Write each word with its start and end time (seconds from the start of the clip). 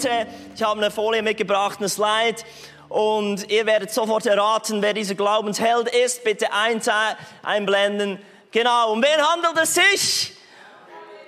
heute. 0.00 0.26
Ich 0.54 0.62
habe 0.62 0.80
eine 0.80 0.90
Folie 0.90 1.22
mitgebracht, 1.22 1.78
eine 1.78 1.88
Slide. 1.88 2.42
Und 2.88 3.50
ihr 3.50 3.66
werdet 3.66 3.90
sofort 3.92 4.24
erraten, 4.24 4.80
wer 4.82 4.94
dieser 4.94 5.14
Glaubensheld 5.14 5.94
ist. 5.94 6.24
Bitte 6.24 6.48
einblenden. 7.42 8.18
Genau. 8.50 8.92
Um 8.92 9.02
wen 9.02 9.20
handelt 9.20 9.58
es 9.62 9.74
sich? 9.74 10.32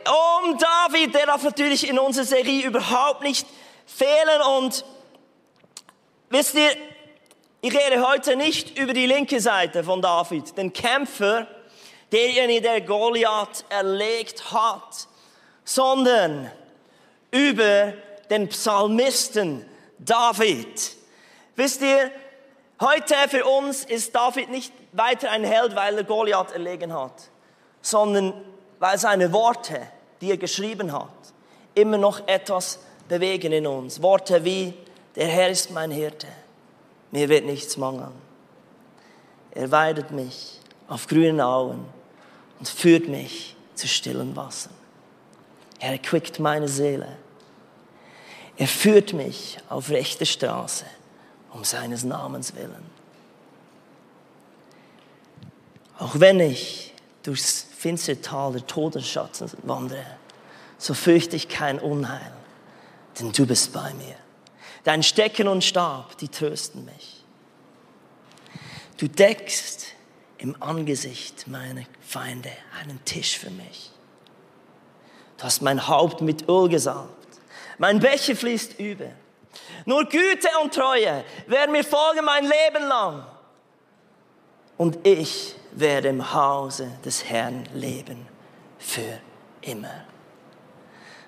Um 0.06 0.59
David. 0.59 1.14
Der 1.14 1.27
darf 1.27 1.43
natürlich 1.43 1.88
in 1.88 1.98
unserer 1.98 2.24
Serie 2.24 2.66
überhaupt 2.66 3.23
nicht 3.23 3.46
fehlen. 3.84 4.41
Und 4.56 4.84
wisst 6.30 6.55
ihr, 6.55 6.70
ich 7.61 7.75
rede 7.75 8.09
heute 8.09 8.36
nicht 8.36 8.78
über 8.78 8.95
die 8.95 9.06
linke 9.06 9.41
Seite 9.41 9.84
von 9.84 10.00
David, 10.00 10.56
den 10.56 10.73
Kämpfer, 10.73 11.47
derjenige, 12.11 12.62
der 12.62 12.80
Goliath 12.80 13.64
erlegt 13.69 14.50
hat, 14.50 15.09
sondern 15.62 16.50
über 17.30 17.92
den 18.32 18.48
Psalmisten 18.48 19.64
David. 19.98 20.96
Wisst 21.54 21.82
ihr, 21.82 22.10
heute 22.80 23.14
für 23.28 23.45
uns 23.45 23.84
ist 23.84 24.14
David 24.14 24.50
nicht 24.50 24.72
weiter 24.92 25.30
ein 25.30 25.45
Held, 25.45 25.77
weil 25.77 25.96
er 25.98 26.05
Goliath 26.05 26.52
erlegen 26.52 26.92
hat, 26.92 27.30
sondern 27.80 28.32
weil 28.78 28.98
seine 28.98 29.32
Worte, 29.32 29.80
die 30.20 30.30
er 30.30 30.38
geschrieben 30.38 30.92
hat, 30.92 31.08
immer 31.74 31.98
noch 31.98 32.27
etwas 32.27 32.80
bewegen 33.08 33.52
in 33.52 33.66
uns. 33.66 34.02
Worte 34.02 34.44
wie, 34.44 34.74
der 35.14 35.27
Herr 35.27 35.50
ist 35.50 35.70
mein 35.70 35.91
Hirte 35.91 36.27
mir 37.12 37.28
wird 37.28 37.44
nichts 37.44 37.77
mangeln. 37.77 38.14
Er 39.52 39.70
weidet 39.70 40.11
mich 40.11 40.58
auf 40.89 41.06
grünen 41.06 41.41
Auen 41.41 41.84
und 42.58 42.69
führt 42.69 43.06
mich 43.06 43.55
zu 43.74 43.86
stillen 43.86 44.34
Wassern. 44.34 44.72
Er 45.78 45.92
erquickt 45.92 46.41
meine 46.41 46.69
Seele. 46.69 47.19
Er 48.56 48.69
führt 48.69 49.12
mich 49.12 49.58
auf 49.69 49.91
rechte 49.91 50.27
Straße 50.27 50.84
um 51.53 51.64
seines 51.64 52.05
Namens 52.05 52.55
willen. 52.55 52.91
Auch 55.98 56.19
wenn 56.19 56.41
ich 56.41 56.95
durchs 57.23 57.67
finstere 57.77 58.20
Tal 58.20 58.53
der 58.53 58.67
Todesschatten 58.67 59.50
wandere, 59.62 60.05
so 60.78 60.95
fürchte 60.95 61.36
ich 61.36 61.48
kein 61.48 61.78
Unheil, 61.78 62.33
denn 63.19 63.33
du 63.33 63.47
bist 63.47 63.73
bei 63.73 63.92
mir. 63.95 64.17
Dein 64.84 65.03
Stecken 65.03 65.47
und 65.47 65.62
Stab, 65.62 66.19
die 66.19 66.28
trösten 66.28 66.84
mich. 66.84 67.25
Du 68.97 69.08
deckst 69.08 69.86
im 70.39 70.61
Angesicht 70.61 71.47
meiner 71.47 71.83
Feinde 72.00 72.50
einen 72.80 73.05
Tisch 73.05 73.39
für 73.39 73.50
mich. 73.50 73.92
Du 75.39 75.45
hast 75.45 75.62
mein 75.62 75.86
Haupt 75.86 76.20
mit 76.20 76.48
Öl 76.48 76.69
gesalbt. 76.69 77.22
Mein 77.83 77.98
Becher 77.98 78.36
fließt 78.36 78.78
über. 78.78 79.06
Nur 79.86 80.05
Güte 80.05 80.47
und 80.62 80.72
Treue 80.72 81.25
werden 81.48 81.72
mir 81.72 81.83
folgen 81.83 82.24
mein 82.24 82.44
Leben 82.44 82.86
lang. 82.86 83.27
Und 84.77 85.05
ich 85.05 85.56
werde 85.72 86.06
im 86.06 86.33
Hause 86.33 86.92
des 87.05 87.24
Herrn 87.24 87.69
leben 87.74 88.28
für 88.78 89.19
immer. 89.62 90.05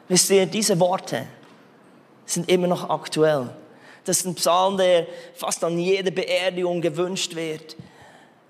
Wisst 0.06 0.30
ihr, 0.30 0.46
diese 0.46 0.78
Worte, 0.78 1.27
sind 2.24 2.48
immer 2.48 2.68
noch 2.68 2.89
aktuell. 2.89 3.50
Das 4.05 4.18
ist 4.18 4.27
ein 4.27 4.36
Psalm, 4.36 4.77
der 4.77 5.08
fast 5.34 5.64
an 5.64 5.77
jeder 5.77 6.12
Beerdigung 6.12 6.80
gewünscht 6.80 7.34
wird. 7.34 7.77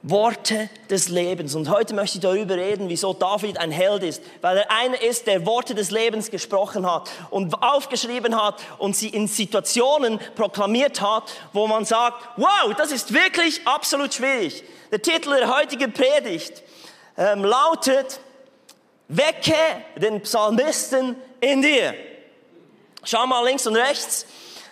Worte 0.07 0.69
des 0.91 1.09
Lebens. 1.09 1.55
Und 1.55 1.71
heute 1.71 1.95
möchte 1.95 2.19
ich 2.19 2.23
darüber 2.23 2.57
reden, 2.57 2.91
wieso 2.91 3.15
David 3.15 3.57
ein 3.57 3.71
Held 3.71 4.03
ist. 4.03 4.23
Weil 4.43 4.59
er 4.59 4.71
einer 4.71 5.01
ist, 5.01 5.27
der 5.27 5.47
Worte 5.47 5.75
des 5.75 5.91
Lebens 5.91 6.31
gesprochen 6.31 6.89
hat 6.89 7.11
und 7.31 7.63
aufgeschrieben 7.63 8.37
hat 8.37 8.61
und 8.77 8.95
sie 8.95 9.09
in 9.09 9.29
Situationen 9.29 10.21
proklamiert 10.35 11.01
hat, 11.01 11.33
wo 11.55 11.67
man 11.67 11.87
sagt, 11.87 12.23
wow, 12.37 12.75
das 12.77 12.93
ist 12.93 13.15
wirklich 13.15 13.67
absolut 13.67 14.13
schwierig. 14.13 14.63
Der 14.91 15.01
Titel 15.01 15.31
der 15.31 15.57
heutigen 15.57 15.91
Predigt 15.91 16.63
ähm, 17.17 17.43
lautet, 17.43 18.21
Wecke 19.09 19.55
den 19.97 20.21
Psalmisten 20.21 21.17
in 21.41 21.63
dir. 21.63 21.95
Schau 23.05 23.27
mal 23.27 23.43
links 23.45 23.67
und 23.67 23.77
rechts. 23.77 24.27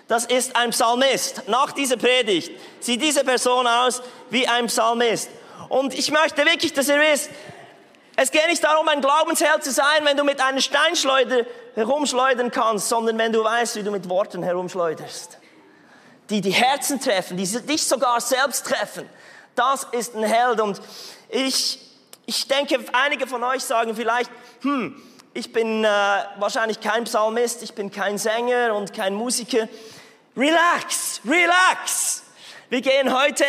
Das 0.09 0.25
ist 0.27 0.57
ein 0.57 0.71
Psalmist. 0.71 1.49
Nach 1.49 1.73
dieser 1.73 1.97
Predigt 1.97 2.53
sieht 2.81 3.01
diese 3.01 3.25
Person 3.25 3.67
aus 3.67 4.03
wie 4.31 4.47
ein 4.47 4.67
Psalmist. 4.67 5.31
Und 5.69 5.95
ich 5.95 6.11
möchte 6.11 6.45
wirklich, 6.45 6.73
dass 6.73 6.89
ihr 6.89 7.01
wisst, 7.01 7.31
es 8.17 8.31
geht 8.31 8.47
nicht 8.49 8.63
darum, 8.63 8.87
ein 8.89 9.01
Glaubensheld 9.01 9.65
zu 9.65 9.73
sein, 9.73 10.05
wenn 10.05 10.17
du 10.17 10.25
mit 10.25 10.41
einer 10.41 10.61
Steinschleuder 10.61 11.47
herumschleudern 11.75 12.51
kannst, 12.51 12.89
sondern 12.89 13.17
wenn 13.17 13.33
du 13.33 13.43
weißt, 13.43 13.77
wie 13.77 13.83
du 13.83 13.91
mit 13.91 14.09
Worten 14.09 14.43
herumschleuderst. 14.43 15.39
Die 16.29 16.41
die 16.41 16.51
Herzen 16.51 17.01
treffen, 17.01 17.37
die 17.37 17.47
dich 17.47 17.87
sogar 17.87 18.21
selbst 18.21 18.67
treffen. 18.67 19.09
Das 19.55 19.87
ist 19.93 20.15
ein 20.15 20.25
Held. 20.25 20.61
Und 20.61 20.81
ich, 21.31 21.79
ich 22.27 22.47
denke, 22.49 22.79
einige 22.93 23.27
von 23.27 23.43
euch 23.43 23.63
sagen 23.63 23.97
vielleicht, 23.97 24.31
hm, 24.61 25.01
ich 25.35 25.53
bin 25.53 25.85
äh, 25.85 25.89
wahrscheinlich 26.39 26.81
kein 26.81 27.05
Psalmist, 27.05 27.63
ich 27.63 27.73
bin 27.75 27.91
kein 27.91 28.19
Sänger 28.19 28.75
und 28.75 28.93
kein 28.93 29.15
Musiker. 29.15 29.69
Relax, 30.37 31.21
relax. 31.25 32.23
Wir 32.69 32.81
gehen 32.81 33.17
heute 33.19 33.45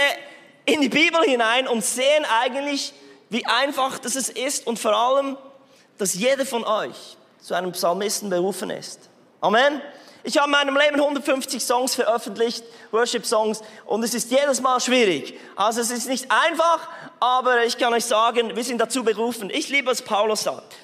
in 0.66 0.82
die 0.82 0.90
Bibel 0.90 1.22
hinein 1.24 1.68
und 1.68 1.84
sehen 1.84 2.26
eigentlich, 2.42 2.94
wie 3.30 3.46
einfach 3.46 4.00
das 4.00 4.16
ist 4.16 4.68
und 4.68 4.80
vor 4.80 4.96
allem, 4.96 5.38
dass 5.98 6.14
jeder 6.14 6.46
von 6.46 6.64
euch 6.64 7.18
zu 7.42 7.54
einem 7.54 7.72
Psalmisten 7.74 8.30
berufen 8.30 8.70
ist. 8.70 9.10
Amen. 9.42 9.82
Ich 10.26 10.38
habe 10.38 10.46
in 10.46 10.52
meinem 10.52 10.78
Leben 10.78 10.96
150 10.96 11.62
Songs 11.62 11.96
veröffentlicht, 11.96 12.64
Worship-Songs, 12.92 13.62
und 13.86 14.04
es 14.04 14.14
ist 14.14 14.32
jedes 14.32 14.62
Mal 14.62 14.80
schwierig. 14.80 15.38
Also 15.58 15.82
es 15.82 15.92
ist 15.92 16.08
nicht 16.08 16.32
einfach, 16.32 16.88
aber 17.20 17.66
ich 17.66 17.78
kann 17.78 17.94
euch 17.94 18.06
sagen, 18.06 18.56
wir 18.56 18.64
sind 18.64 18.80
dazu 18.80 19.04
berufen. 19.04 19.50
Ich 19.50 19.68
liebe, 19.68 19.88
was 19.88 20.02
Paulus 20.02 20.44
sagt 20.44 20.78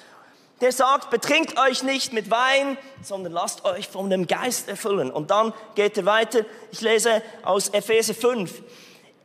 der 0.60 0.72
sagt, 0.72 1.10
betrinkt 1.10 1.58
euch 1.58 1.82
nicht 1.82 2.12
mit 2.12 2.30
Wein, 2.30 2.76
sondern 3.02 3.32
lasst 3.32 3.64
euch 3.64 3.88
von 3.88 4.10
dem 4.10 4.26
Geist 4.26 4.68
erfüllen. 4.68 5.10
Und 5.10 5.30
dann 5.30 5.54
geht 5.74 5.96
er 5.96 6.04
weiter. 6.04 6.44
Ich 6.70 6.80
lese 6.82 7.22
aus 7.42 7.70
Epheser 7.70 8.14
5. 8.14 8.62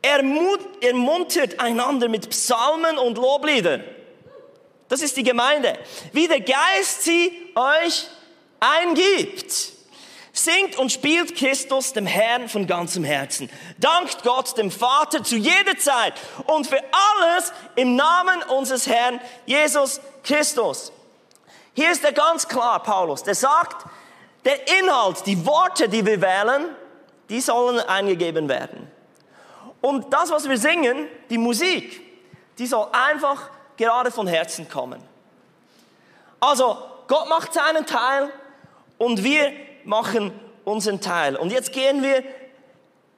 Ermuntert 0.02 1.60
einander 1.60 2.08
mit 2.08 2.30
Psalmen 2.30 2.96
und 2.98 3.18
Lobliedern. 3.18 3.84
Das 4.88 5.02
ist 5.02 5.16
die 5.16 5.24
Gemeinde. 5.24 5.78
Wie 6.12 6.28
der 6.28 6.40
Geist 6.40 7.02
sie 7.02 7.32
euch 7.54 8.06
eingibt. 8.60 9.72
Singt 10.32 10.76
und 10.76 10.92
spielt 10.92 11.34
Christus 11.34 11.94
dem 11.94 12.06
Herrn 12.06 12.48
von 12.48 12.66
ganzem 12.66 13.04
Herzen. 13.04 13.50
Dankt 13.78 14.22
Gott 14.22 14.56
dem 14.58 14.70
Vater 14.70 15.24
zu 15.24 15.36
jeder 15.36 15.78
Zeit 15.78 16.14
und 16.46 16.66
für 16.66 16.82
alles 16.92 17.52
im 17.74 17.96
Namen 17.96 18.42
unseres 18.42 18.86
Herrn 18.86 19.18
Jesus 19.46 20.00
Christus. 20.22 20.92
Hier 21.76 21.92
ist 21.92 22.02
er 22.02 22.12
ganz 22.12 22.48
klar, 22.48 22.82
Paulus, 22.82 23.22
der 23.22 23.34
sagt, 23.34 23.84
der 24.46 24.66
Inhalt, 24.80 25.26
die 25.26 25.44
Worte, 25.44 25.90
die 25.90 26.06
wir 26.06 26.22
wählen, 26.22 26.74
die 27.28 27.38
sollen 27.38 27.80
eingegeben 27.80 28.48
werden. 28.48 28.90
Und 29.82 30.10
das, 30.10 30.30
was 30.30 30.48
wir 30.48 30.56
singen, 30.56 31.06
die 31.28 31.36
Musik, 31.36 32.00
die 32.58 32.66
soll 32.66 32.86
einfach 32.92 33.50
gerade 33.76 34.10
von 34.10 34.26
Herzen 34.26 34.66
kommen. 34.70 35.02
Also, 36.40 36.78
Gott 37.08 37.28
macht 37.28 37.52
seinen 37.52 37.84
Teil 37.84 38.30
und 38.96 39.22
wir 39.22 39.52
machen 39.84 40.32
unseren 40.64 41.02
Teil. 41.02 41.36
Und 41.36 41.52
jetzt 41.52 41.72
gehen 41.72 42.02
wir, 42.02 42.24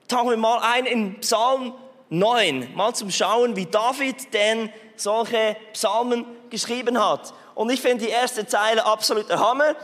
tauchen 0.09 0.31
wir 0.31 0.37
mal 0.37 0.59
ein 0.63 0.85
in 0.85 1.21
Psalm 1.21 1.75
9, 2.11 2.75
mal 2.75 2.93
zum 2.93 3.13
Schauen, 3.13 3.55
wie 3.55 3.67
David 3.67 4.35
denn 4.35 4.73
solche 4.97 5.57
Psalmen 5.73 6.27
geschrieben 6.51 6.99
hat. 6.99 7.33
Und 7.59 7.71
ich 7.71 7.81
finde 7.81 8.05
die 8.05 8.11
erste 8.11 8.47
Zeile 8.47 8.87
absolut 8.87 9.29
der 9.29 9.41
Hammer. 9.41 9.75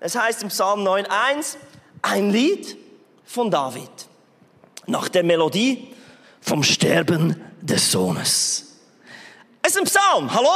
Es 0.00 0.16
heißt 0.16 0.42
im 0.44 0.48
Psalm 0.48 0.80
9.1, 0.80 1.58
ein 2.00 2.30
Lied 2.30 2.78
von 3.26 3.50
David. 3.50 3.90
Nach 4.86 5.10
der 5.10 5.24
Melodie 5.24 5.94
vom 6.40 6.62
Sterben 6.62 7.38
des 7.60 7.92
Sohnes. 7.92 8.78
Es 9.60 9.72
ist 9.72 9.78
ein 9.78 9.84
Psalm, 9.84 10.32
hallo? 10.32 10.48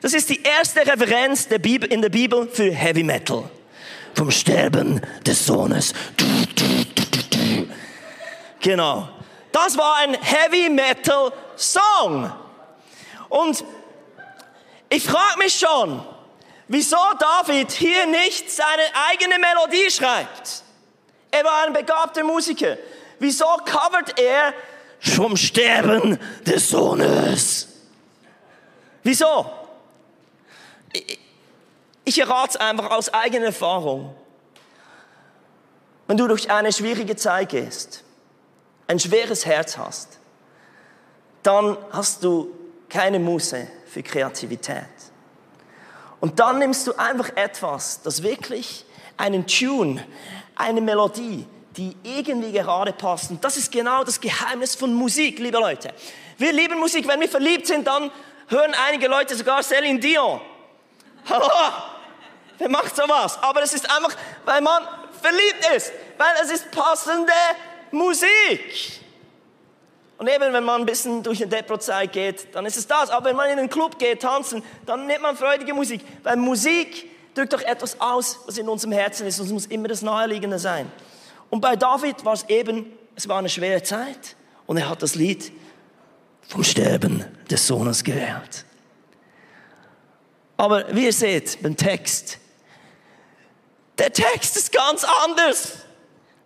Das 0.00 0.12
ist 0.12 0.28
die 0.28 0.42
erste 0.42 0.80
Referenz 0.80 1.46
der 1.46 1.60
Bibel, 1.60 1.88
in 1.88 2.02
der 2.02 2.08
Bibel 2.08 2.48
für 2.48 2.72
Heavy 2.72 3.04
Metal. 3.04 3.48
Vom 4.12 4.32
Sterben 4.32 5.00
des 5.24 5.46
Sohnes. 5.46 5.94
Genau. 8.58 9.08
Das 9.52 9.78
war 9.78 9.98
ein 9.98 10.14
Heavy 10.14 10.68
Metal 10.68 11.32
Song. 11.54 12.32
Und 13.28 13.64
ich 14.88 15.04
frage 15.04 15.38
mich 15.38 15.54
schon, 15.54 16.04
wieso 16.68 16.96
David 17.18 17.72
hier 17.72 18.06
nicht 18.06 18.50
seine 18.50 18.82
eigene 19.10 19.38
Melodie 19.38 19.90
schreibt. 19.90 20.62
Er 21.30 21.44
war 21.44 21.66
ein 21.66 21.72
begabter 21.72 22.24
Musiker. 22.24 22.76
Wieso 23.18 23.46
covert 23.64 24.18
er 24.18 24.52
vom 25.00 25.36
Sterben 25.36 26.18
des 26.44 26.70
Sohnes? 26.70 27.68
Wieso? 29.02 29.50
Ich, 32.04 32.18
errate 32.18 32.50
es 32.50 32.56
einfach 32.56 32.90
aus 32.90 33.12
eigener 33.12 33.46
Erfahrung. 33.46 34.14
wenn 36.06 36.16
du 36.16 36.28
durch 36.28 36.50
eine 36.50 36.72
schwierige 36.72 37.16
Zeit 37.16 37.48
gehst, 37.48 38.04
ein 38.86 38.98
schweres 38.98 39.44
Herz 39.44 39.76
hast, 39.76 40.18
dann 41.42 41.76
hast 41.90 42.22
du 42.22 42.54
keine 42.88 43.18
Muße 43.18 43.66
für 43.86 44.02
Kreativität. 44.02 44.84
Und 46.20 46.40
dann 46.40 46.58
nimmst 46.58 46.86
du 46.86 46.94
einfach 46.94 47.30
etwas, 47.36 48.02
das 48.02 48.22
wirklich 48.22 48.84
einen 49.16 49.46
Tune, 49.46 50.04
eine 50.54 50.80
Melodie, 50.80 51.46
die 51.76 51.94
irgendwie 52.02 52.52
gerade 52.52 52.92
passt. 52.92 53.30
Und 53.30 53.44
das 53.44 53.56
ist 53.56 53.70
genau 53.70 54.02
das 54.02 54.20
Geheimnis 54.20 54.74
von 54.74 54.94
Musik, 54.94 55.38
liebe 55.38 55.58
Leute. 55.58 55.92
Wir 56.38 56.52
lieben 56.52 56.78
Musik. 56.78 57.06
Wenn 57.06 57.20
wir 57.20 57.28
verliebt 57.28 57.66
sind, 57.66 57.86
dann 57.86 58.10
hören 58.48 58.74
einige 58.86 59.08
Leute 59.08 59.34
sogar 59.36 59.62
Celine 59.62 59.98
Dion. 59.98 60.40
Hallo? 61.28 61.48
Wer 62.58 62.70
macht 62.70 62.96
sowas? 62.96 63.38
Aber 63.42 63.62
es 63.62 63.74
ist 63.74 63.90
einfach, 63.90 64.16
weil 64.44 64.62
man 64.62 64.82
verliebt 65.20 65.68
ist. 65.76 65.92
Weil 66.16 66.34
es 66.42 66.50
ist 66.50 66.70
passende 66.70 67.32
Musik. 67.90 69.00
Und 70.18 70.28
eben, 70.28 70.52
wenn 70.52 70.64
man 70.64 70.80
ein 70.80 70.86
bisschen 70.86 71.22
durch 71.22 71.42
eine 71.42 71.50
Depro-Zeit 71.50 72.12
geht, 72.12 72.54
dann 72.54 72.64
ist 72.64 72.76
es 72.76 72.86
das. 72.86 73.10
Aber 73.10 73.28
wenn 73.28 73.36
man 73.36 73.50
in 73.50 73.58
einen 73.58 73.68
Club 73.68 73.98
geht, 73.98 74.22
tanzen, 74.22 74.62
dann 74.86 75.06
nimmt 75.06 75.22
man 75.22 75.36
freudige 75.36 75.74
Musik. 75.74 76.00
Weil 76.22 76.36
Musik 76.36 77.10
drückt 77.34 77.52
doch 77.52 77.60
etwas 77.60 78.00
aus, 78.00 78.40
was 78.46 78.56
in 78.56 78.68
unserem 78.68 78.92
Herzen 78.92 79.26
ist. 79.26 79.38
Und 79.40 79.46
es 79.46 79.52
muss 79.52 79.66
immer 79.66 79.88
das 79.88 80.00
Naheliegende 80.00 80.58
sein. 80.58 80.90
Und 81.50 81.60
bei 81.60 81.76
David 81.76 82.24
war 82.24 82.32
es 82.32 82.48
eben, 82.48 82.92
es 83.14 83.28
war 83.28 83.38
eine 83.38 83.50
schwere 83.50 83.82
Zeit. 83.82 84.36
Und 84.66 84.78
er 84.78 84.88
hat 84.88 85.02
das 85.02 85.14
Lied 85.14 85.52
vom 86.48 86.64
Sterben 86.64 87.24
des 87.50 87.66
Sohnes 87.66 88.02
gehört. 88.02 88.64
Aber 90.56 90.94
wie 90.94 91.04
ihr 91.04 91.12
seht 91.12 91.62
beim 91.62 91.76
Text, 91.76 92.38
der 93.98 94.12
Text 94.12 94.56
ist 94.56 94.72
ganz 94.72 95.04
anders. 95.24 95.85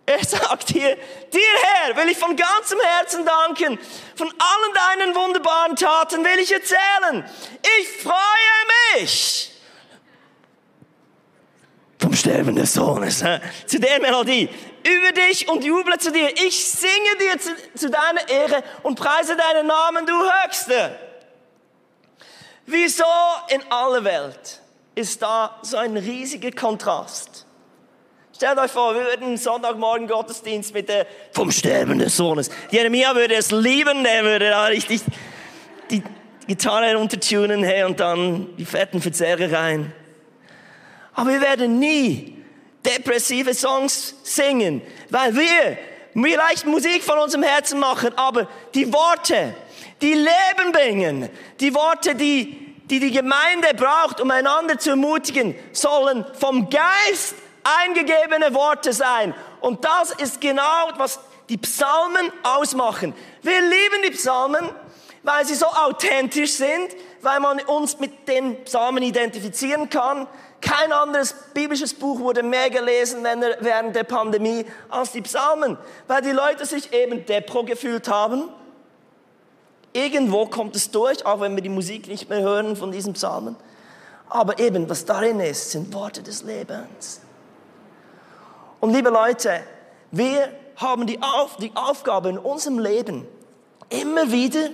Er 0.05 0.25
sagt 0.25 0.69
hier, 0.69 0.97
dir 1.31 1.41
Herr 1.61 1.95
will 1.95 2.09
ich 2.09 2.17
von 2.17 2.35
ganzem 2.35 2.79
Herzen 2.79 3.25
danken. 3.25 3.79
Von 4.15 4.27
allen 4.27 4.73
deinen 4.73 5.15
wunderbaren 5.15 5.75
Taten 5.75 6.23
will 6.23 6.39
ich 6.39 6.51
erzählen. 6.51 7.23
Ich 7.79 8.03
freue 8.03 8.95
mich. 8.99 9.51
Vom 11.99 12.15
Sterben 12.15 12.55
des 12.55 12.73
Sohnes. 12.73 13.23
Zu 13.67 13.79
der 13.79 14.01
Melodie. 14.01 14.49
Über 14.83 15.11
dich 15.11 15.47
und 15.47 15.63
juble 15.63 15.99
zu 15.99 16.11
dir. 16.11 16.35
Ich 16.35 16.65
singe 16.65 17.17
dir 17.19 17.39
zu, 17.39 17.51
zu 17.75 17.89
deiner 17.91 18.27
Ehre 18.27 18.63
und 18.81 18.99
preise 18.99 19.37
deinen 19.37 19.67
Namen, 19.67 20.07
du 20.07 20.13
Höchste. 20.13 20.99
Wieso 22.65 23.03
in 23.49 23.61
aller 23.71 24.03
Welt 24.03 24.61
ist 24.95 25.21
da 25.21 25.59
so 25.61 25.77
ein 25.77 25.95
riesiger 25.95 26.51
Kontrast? 26.51 27.45
Stellt 28.41 28.57
euch 28.57 28.71
vor, 28.71 28.95
wir 28.95 29.03
würden 29.03 29.37
Sonntagmorgen 29.37 30.07
Gottesdienst 30.07 30.73
mit 30.73 30.89
der 30.89 31.05
vom 31.31 31.51
Sterben 31.51 31.99
des 31.99 32.17
Sohnes. 32.17 32.49
Jeremia 32.71 33.13
würde 33.13 33.35
es 33.35 33.51
lieben, 33.51 34.03
der 34.03 34.23
würde 34.23 34.49
da 34.49 34.65
richtig 34.65 35.03
die 35.91 36.01
Gitarre 36.47 36.97
untertunen 36.97 37.63
hey, 37.63 37.83
und 37.83 37.99
dann 37.99 38.57
die 38.57 38.65
fetten 38.65 38.99
Verzerrer 38.99 39.53
rein. 39.55 39.93
Aber 41.13 41.29
wir 41.29 41.41
werden 41.41 41.77
nie 41.77 42.43
depressive 42.83 43.53
Songs 43.53 44.15
singen, 44.23 44.81
weil 45.11 45.35
wir 45.35 45.77
vielleicht 46.11 46.65
Musik 46.65 47.03
von 47.03 47.19
unserem 47.19 47.43
Herzen 47.43 47.77
machen, 47.77 48.09
aber 48.15 48.47
die 48.73 48.91
Worte, 48.91 49.53
die 50.01 50.15
Leben 50.15 50.71
bringen, 50.71 51.29
die 51.59 51.75
Worte, 51.75 52.15
die 52.15 52.57
die, 52.89 52.99
die 52.99 53.11
Gemeinde 53.11 53.69
braucht, 53.75 54.19
um 54.19 54.29
einander 54.31 54.77
zu 54.77 54.89
ermutigen, 54.89 55.55
sollen 55.71 56.25
vom 56.37 56.69
Geist 56.69 57.35
eingegebene 57.63 58.53
Worte 58.53 58.93
sein. 58.93 59.33
Und 59.59 59.85
das 59.85 60.11
ist 60.11 60.41
genau, 60.41 60.89
was 60.97 61.19
die 61.49 61.57
Psalmen 61.57 62.31
ausmachen. 62.43 63.13
Wir 63.41 63.61
lieben 63.61 64.03
die 64.05 64.11
Psalmen, 64.11 64.69
weil 65.23 65.45
sie 65.45 65.55
so 65.55 65.65
authentisch 65.65 66.53
sind, 66.53 66.95
weil 67.21 67.39
man 67.39 67.59
uns 67.61 67.99
mit 67.99 68.27
den 68.27 68.63
Psalmen 68.63 69.03
identifizieren 69.03 69.89
kann. 69.89 70.27
Kein 70.61 70.91
anderes 70.91 71.35
biblisches 71.53 71.93
Buch 71.93 72.19
wurde 72.19 72.43
mehr 72.43 72.69
gelesen 72.69 73.23
während 73.23 73.95
der 73.95 74.03
Pandemie 74.03 74.65
als 74.89 75.11
die 75.11 75.21
Psalmen, 75.21 75.77
weil 76.07 76.21
die 76.21 76.31
Leute 76.31 76.65
sich 76.65 76.93
eben 76.93 77.25
depro 77.25 77.63
gefühlt 77.63 78.07
haben. 78.07 78.49
Irgendwo 79.93 80.45
kommt 80.45 80.75
es 80.75 80.89
durch, 80.91 81.25
auch 81.25 81.41
wenn 81.41 81.55
wir 81.55 81.63
die 81.63 81.69
Musik 81.69 82.07
nicht 82.07 82.29
mehr 82.29 82.41
hören 82.41 82.75
von 82.75 82.91
diesen 82.91 83.13
Psalmen. 83.13 83.55
Aber 84.29 84.59
eben, 84.59 84.89
was 84.89 85.03
darin 85.03 85.41
ist, 85.41 85.71
sind 85.71 85.93
Worte 85.93 86.23
des 86.23 86.43
Lebens. 86.43 87.21
Und 88.81 88.93
liebe 88.93 89.09
Leute, 89.09 89.61
wir 90.09 90.51
haben 90.75 91.05
die, 91.05 91.21
Auf, 91.21 91.57
die 91.57 91.71
Aufgabe 91.75 92.29
in 92.29 92.39
unserem 92.39 92.79
Leben, 92.79 93.27
immer 93.89 94.31
wieder 94.31 94.69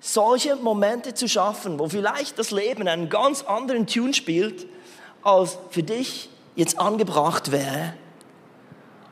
solche 0.00 0.56
Momente 0.56 1.12
zu 1.12 1.28
schaffen, 1.28 1.78
wo 1.78 1.90
vielleicht 1.90 2.38
das 2.38 2.52
Leben 2.52 2.88
einen 2.88 3.10
ganz 3.10 3.42
anderen 3.42 3.86
Tune 3.86 4.14
spielt, 4.14 4.66
als 5.22 5.58
für 5.68 5.82
dich 5.82 6.30
jetzt 6.56 6.78
angebracht 6.78 7.52
wäre. 7.52 7.92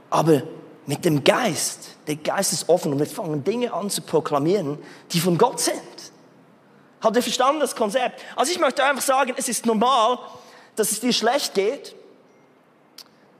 Aber 0.08 0.44
mit 0.86 1.04
dem 1.04 1.22
Geist, 1.22 1.96
der 2.06 2.16
Geist 2.16 2.54
ist 2.54 2.70
offen 2.70 2.92
und 2.92 2.98
wir 2.98 3.06
fangen 3.06 3.44
Dinge 3.44 3.74
an 3.74 3.90
zu 3.90 4.00
proklamieren, 4.00 4.78
die 5.12 5.20
von 5.20 5.36
Gott 5.36 5.60
sind. 5.60 5.82
Habt 7.02 7.16
ihr 7.16 7.22
verstanden 7.22 7.60
das 7.60 7.76
Konzept? 7.76 8.22
Also 8.34 8.50
ich 8.50 8.58
möchte 8.58 8.82
einfach 8.82 9.02
sagen, 9.02 9.34
es 9.36 9.48
ist 9.50 9.66
normal, 9.66 10.18
dass 10.74 10.90
es 10.92 11.00
dir 11.00 11.12
schlecht 11.12 11.52
geht, 11.52 11.94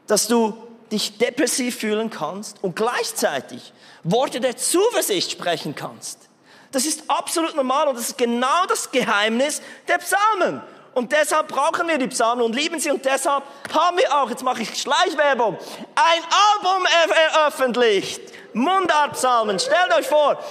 dass 0.06 0.29
du 0.29 0.66
dich 0.93 1.19
depressiv 1.19 1.81
fühlen 1.81 2.11
kannst 2.11 2.62
und 2.62 2.77
gleichzeitig 2.77 3.73
Worte 4.05 4.41
der 4.41 4.56
Zuversicht 4.56 5.31
sprechen 5.33 5.75
kannst. 5.75 6.29
Das 6.73 6.85
ist 6.85 7.05
absolut 7.09 7.55
normal 7.56 7.88
und 7.88 7.97
das 7.97 8.09
ist 8.09 8.19
genau 8.19 8.67
das 8.69 8.91
Geheimnis 8.91 9.62
der 9.88 9.99
Psalmen. 9.99 10.61
Und 10.94 11.12
deshalb 11.12 11.49
brauchen 11.49 11.88
wir 11.88 11.99
die 11.99 12.09
Psalmen 12.09 12.44
und 12.44 12.55
lieben 12.55 12.81
sie 12.81 12.91
und 12.91 13.05
deshalb 13.05 13.44
haben 13.73 13.99
wir 13.99 14.17
auch, 14.17 14.31
jetzt 14.31 14.43
mache 14.43 14.62
ich 14.62 14.81
Schleichwerbung, 14.81 15.59
ein 15.94 16.23
Album 16.55 16.87
veröffentlicht. 17.09 18.20
Mundart-Psalmen. 18.55 19.58
Stellt 19.58 19.93
euch 19.94 20.06
vor, 20.06 20.43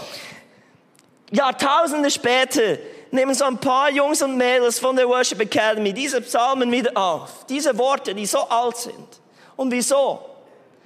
Jahrtausende 1.31 2.11
später 2.11 2.77
nehmen 3.09 3.33
so 3.33 3.45
ein 3.45 3.57
paar 3.57 3.89
Jungs 3.89 4.21
und 4.21 4.37
Mädels 4.37 4.77
von 4.77 4.95
der 4.95 5.07
Worship 5.07 5.39
Academy 5.39 5.91
diese 5.91 6.21
Psalmen 6.21 6.71
wieder 6.71 6.95
auf. 6.95 7.45
Diese 7.47 7.75
Worte, 7.77 8.13
die 8.13 8.25
so 8.25 8.39
alt 8.41 8.77
sind. 8.77 9.07
Und 9.55 9.71
wieso? 9.71 10.34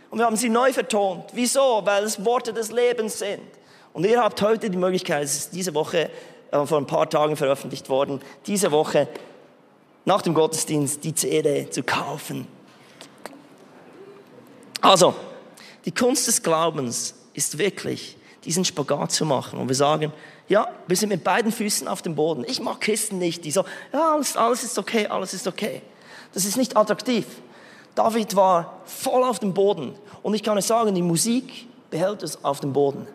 Und 0.10 0.20
wir 0.20 0.26
haben 0.26 0.36
sie 0.36 0.50
neu 0.50 0.74
vertont. 0.74 1.26
Wieso? 1.34 1.82
Weil 1.84 2.04
es 2.04 2.24
Worte 2.26 2.54
des 2.54 2.72
Lebens 2.72 3.20
sind. 3.20 3.42
Und 3.94 4.06
ihr 4.06 4.22
habt 4.22 4.42
heute 4.42 4.70
die 4.70 4.78
Möglichkeit, 4.78 5.24
es 5.24 5.36
ist 5.38 5.54
diese 5.54 5.74
Woche 5.74 6.10
äh, 6.52 6.66
vor 6.66 6.78
ein 6.78 6.88
paar 6.88 7.10
Tagen 7.10 7.36
veröffentlicht 7.36 7.90
worden, 7.90 8.22
diese 8.46 8.72
Woche 8.72 9.08
nach 10.06 10.22
dem 10.22 10.34
Gottesdienst 10.34 11.04
die 11.04 11.14
CD 11.14 11.70
zu 11.70 11.84
kaufen. 11.84 12.48
Also, 14.82 15.14
die 15.86 15.92
Kunst 15.92 16.28
des 16.28 16.42
Glaubens 16.42 17.16
ist 17.34 17.58
wirklich, 17.58 18.18
diesen 18.46 18.64
Spagat 18.66 19.12
zu 19.12 19.26
machen. 19.26 19.60
Und 19.60 19.68
wir 19.68 19.76
sagen, 19.76 20.14
ja, 20.48 20.68
wir 20.88 20.96
sind 20.96 21.10
mit 21.10 21.24
beiden 21.24 21.52
Füßen 21.52 21.88
auf 21.88 22.02
dem 22.02 22.16
Boden. 22.16 22.44
Ich 22.48 22.60
mag 22.60 22.82
Christen 22.82 23.20
nicht, 23.20 23.46
die 23.46 23.52
so, 23.52 23.66
ja, 23.94 24.14
alles, 24.14 24.36
alles 24.36 24.64
ist 24.64 24.80
okay, 24.80 25.08
alles 25.08 25.34
ist 25.34 25.48
okay. 25.48 25.82
Das 26.34 26.46
ist 26.46 26.58
nicht 26.58 26.78
attraktiv. 26.78 27.26
David 27.96 28.36
war 28.36 28.82
voll 28.86 29.24
auf 29.24 29.40
dem 29.40 29.54
Boden. 29.54 29.96
Und 30.24 30.34
ich 30.34 30.44
kann 30.44 30.58
euch 30.58 30.66
sagen, 30.66 30.94
die 30.96 31.02
Musik 31.02 31.68
behält 31.90 32.24
es 32.24 32.44
auf 32.44 32.60
dem 32.60 32.74
Boden. 32.74 33.08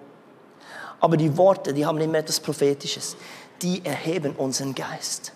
Aber 1.01 1.17
die 1.17 1.37
Worte, 1.37 1.73
die 1.73 1.85
haben 1.85 2.01
immer 2.01 2.19
etwas 2.19 2.41
Prophetisches. 2.41 3.17
Die 3.63 3.85
erheben 3.85 4.35
unseren 4.37 4.75
Geist. 4.75 5.33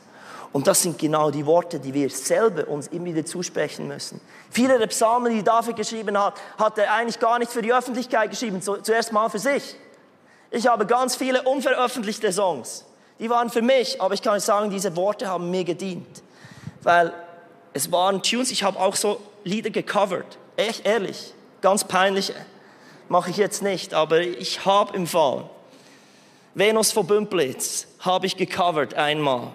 Und 0.52 0.66
das 0.66 0.82
sind 0.82 0.98
genau 0.98 1.30
die 1.30 1.44
Worte, 1.44 1.78
die 1.78 1.92
wir 1.92 2.08
selber 2.08 2.66
uns 2.68 2.86
immer 2.88 3.06
wieder 3.06 3.24
zusprechen 3.24 3.86
müssen. 3.86 4.20
Viele 4.50 4.78
der 4.78 4.86
Psalmen, 4.86 5.32
die 5.32 5.42
David 5.42 5.76
geschrieben 5.76 6.18
hat, 6.18 6.34
hat 6.58 6.78
er 6.78 6.92
eigentlich 6.92 7.18
gar 7.18 7.38
nicht 7.38 7.52
für 7.52 7.60
die 7.60 7.72
Öffentlichkeit 7.72 8.30
geschrieben, 8.30 8.62
zuerst 8.62 9.12
mal 9.12 9.28
für 9.28 9.38
sich. 9.38 9.76
Ich 10.50 10.66
habe 10.66 10.86
ganz 10.86 11.16
viele 11.16 11.42
unveröffentlichte 11.42 12.32
Songs. 12.32 12.86
Die 13.18 13.28
waren 13.28 13.50
für 13.50 13.62
mich, 13.62 14.00
aber 14.00 14.14
ich 14.14 14.22
kann 14.22 14.34
euch 14.34 14.44
sagen, 14.44 14.70
diese 14.70 14.96
Worte 14.96 15.28
haben 15.28 15.50
mir 15.50 15.64
gedient. 15.64 16.22
Weil 16.82 17.12
es 17.72 17.92
waren 17.92 18.22
Tunes, 18.22 18.50
ich 18.50 18.62
habe 18.62 18.78
auch 18.78 18.96
so 18.96 19.20
Lieder 19.44 19.70
gecovert. 19.70 20.38
Echt 20.56 20.86
ehrlich, 20.86 21.32
ganz 21.60 21.84
peinliche. 21.84 22.34
Mache 23.08 23.30
ich 23.30 23.36
jetzt 23.36 23.62
nicht, 23.62 23.94
aber 23.94 24.20
ich 24.20 24.64
habe 24.64 24.94
im 24.96 25.06
Fall. 25.06 25.48
Venus 26.54 26.92
von 26.92 27.06
Bümplitz 27.06 27.86
habe 28.00 28.26
ich 28.26 28.36
gecovert 28.36 28.94
einmal. 28.94 29.52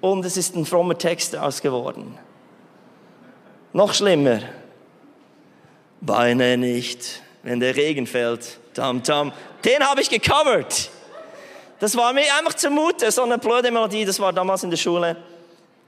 Und 0.00 0.24
es 0.24 0.36
ist 0.36 0.54
ein 0.56 0.66
frommer 0.66 0.98
Text 0.98 1.34
daraus 1.34 1.62
geworden. 1.62 2.18
Noch 3.72 3.94
schlimmer. 3.94 4.40
Weine 6.00 6.56
nicht, 6.56 7.22
wenn 7.42 7.60
der 7.60 7.74
Regen 7.76 8.06
fällt. 8.06 8.58
Tam, 8.74 9.02
tam. 9.02 9.32
Den 9.64 9.82
habe 9.88 10.02
ich 10.02 10.10
gecovert. 10.10 10.90
Das 11.78 11.96
war 11.96 12.12
mir 12.12 12.22
einfach 12.38 12.54
zumute, 12.54 13.10
so 13.10 13.22
eine 13.22 13.38
blöde 13.38 13.70
Melodie, 13.70 14.04
das 14.04 14.18
war 14.18 14.32
damals 14.32 14.62
in 14.62 14.70
der 14.70 14.76
Schule. 14.76 15.16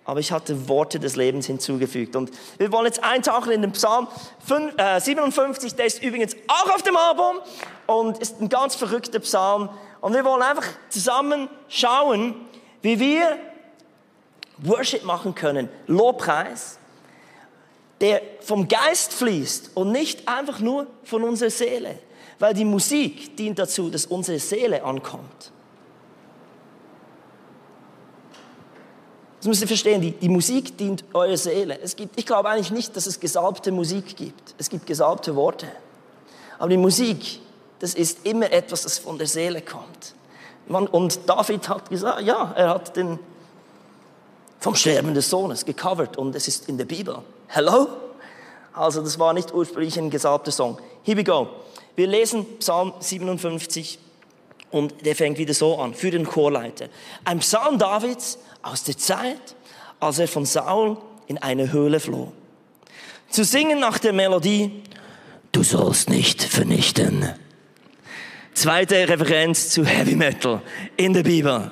Aber 0.08 0.20
ich 0.20 0.32
hatte 0.32 0.70
Worte 0.70 0.98
des 0.98 1.16
Lebens 1.16 1.44
hinzugefügt. 1.44 2.16
Und 2.16 2.30
wir 2.56 2.72
wollen 2.72 2.86
jetzt 2.86 3.04
eintauchen 3.04 3.52
in 3.52 3.60
den 3.60 3.72
Psalm 3.72 4.08
5, 4.46 4.78
äh, 4.78 5.00
57, 5.00 5.74
der 5.74 5.84
ist 5.84 6.02
übrigens 6.02 6.34
auch 6.46 6.74
auf 6.74 6.80
dem 6.80 6.96
Album 6.96 7.36
und 7.86 8.16
ist 8.16 8.40
ein 8.40 8.48
ganz 8.48 8.74
verrückter 8.74 9.18
Psalm. 9.18 9.68
Und 10.00 10.14
wir 10.14 10.24
wollen 10.24 10.40
einfach 10.40 10.64
zusammen 10.88 11.50
schauen, 11.68 12.36
wie 12.80 12.98
wir 12.98 13.36
Worship 14.56 15.04
machen 15.04 15.34
können, 15.34 15.68
Lobpreis, 15.86 16.78
der 18.00 18.22
vom 18.40 18.66
Geist 18.66 19.12
fließt 19.12 19.72
und 19.74 19.92
nicht 19.92 20.26
einfach 20.26 20.60
nur 20.60 20.86
von 21.04 21.22
unserer 21.22 21.50
Seele. 21.50 21.98
Weil 22.38 22.54
die 22.54 22.64
Musik 22.64 23.36
dient 23.36 23.58
dazu, 23.58 23.90
dass 23.90 24.06
unsere 24.06 24.38
Seele 24.38 24.84
ankommt. 24.84 25.52
Das 29.38 29.46
müsst 29.46 29.62
ihr 29.62 29.68
verstehen, 29.68 30.00
die, 30.00 30.12
die 30.12 30.28
Musik 30.28 30.76
dient 30.76 31.04
eurer 31.12 31.36
Seele. 31.36 31.78
Es 31.80 31.94
gibt, 31.94 32.18
ich 32.18 32.26
glaube 32.26 32.48
eigentlich 32.48 32.72
nicht, 32.72 32.96
dass 32.96 33.06
es 33.06 33.20
gesalbte 33.20 33.70
Musik 33.70 34.16
gibt. 34.16 34.54
Es 34.58 34.68
gibt 34.68 34.86
gesalbte 34.86 35.36
Worte. 35.36 35.68
Aber 36.58 36.68
die 36.68 36.76
Musik, 36.76 37.40
das 37.78 37.94
ist 37.94 38.26
immer 38.26 38.50
etwas, 38.50 38.82
das 38.82 38.98
von 38.98 39.16
der 39.16 39.28
Seele 39.28 39.62
kommt. 39.62 40.14
Und 40.68 41.20
David 41.26 41.68
hat 41.68 41.88
gesagt, 41.88 42.22
ja, 42.22 42.52
er 42.56 42.70
hat 42.70 42.96
den 42.96 43.18
vom 44.60 44.74
Sterben 44.74 45.14
des 45.14 45.30
Sohnes 45.30 45.64
gecovert 45.64 46.16
und 46.16 46.34
es 46.34 46.48
ist 46.48 46.68
in 46.68 46.76
der 46.76 46.84
Bibel. 46.84 47.18
Hello? 47.46 47.86
Also 48.72 49.02
das 49.02 49.18
war 49.18 49.32
nicht 49.32 49.54
ursprünglich 49.54 49.96
ein 49.98 50.10
gesalbter 50.10 50.50
Song. 50.50 50.78
Here 51.04 51.16
we 51.16 51.24
go. 51.24 51.48
Wir 51.94 52.08
lesen 52.08 52.44
Psalm 52.58 52.92
57 52.98 53.98
und 54.70 55.04
der 55.04 55.16
fängt 55.16 55.38
wieder 55.38 55.54
so 55.54 55.78
an, 55.78 55.94
für 55.94 56.10
den 56.10 56.24
Chorleiter. 56.24 56.88
Ein 57.24 57.38
Psalm 57.40 57.78
Davids 57.78 58.38
aus 58.62 58.84
der 58.84 58.96
Zeit, 58.96 59.56
als 60.00 60.18
er 60.18 60.28
von 60.28 60.44
Saul 60.44 60.98
in 61.26 61.38
eine 61.38 61.72
Höhle 61.72 62.00
floh. 62.00 62.32
Zu 63.30 63.44
singen 63.44 63.80
nach 63.80 63.98
der 63.98 64.12
Melodie, 64.12 64.82
du 65.52 65.62
sollst 65.62 66.08
nicht 66.08 66.42
vernichten. 66.42 67.34
Zweite 68.54 69.08
Referenz 69.08 69.70
zu 69.70 69.84
Heavy 69.84 70.16
Metal 70.16 70.60
in 70.96 71.12
der 71.12 71.22
Bibel. 71.22 71.70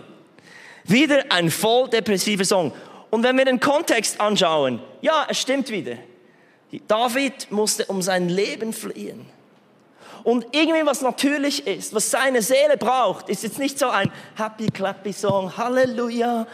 Wieder 0.84 1.24
ein 1.30 1.50
voll 1.50 1.88
depressiver 1.88 2.44
Song. 2.44 2.72
Und 3.10 3.22
wenn 3.22 3.36
wir 3.36 3.44
den 3.44 3.58
Kontext 3.58 4.20
anschauen, 4.20 4.80
ja, 5.00 5.26
es 5.28 5.40
stimmt 5.40 5.70
wieder. 5.70 5.96
David 6.86 7.50
musste 7.50 7.86
um 7.86 8.02
sein 8.02 8.28
Leben 8.28 8.72
fliehen. 8.72 9.26
Und 10.26 10.44
irgendwie 10.50 10.84
was 10.84 11.02
natürlich 11.02 11.68
ist, 11.68 11.94
was 11.94 12.10
seine 12.10 12.42
Seele 12.42 12.76
braucht, 12.76 13.28
ist 13.28 13.44
jetzt 13.44 13.60
nicht 13.60 13.78
so 13.78 13.86
ein 13.86 14.10
happy 14.34 14.66
clappy 14.66 15.12
Song, 15.12 15.56
Halleluja, 15.56 16.48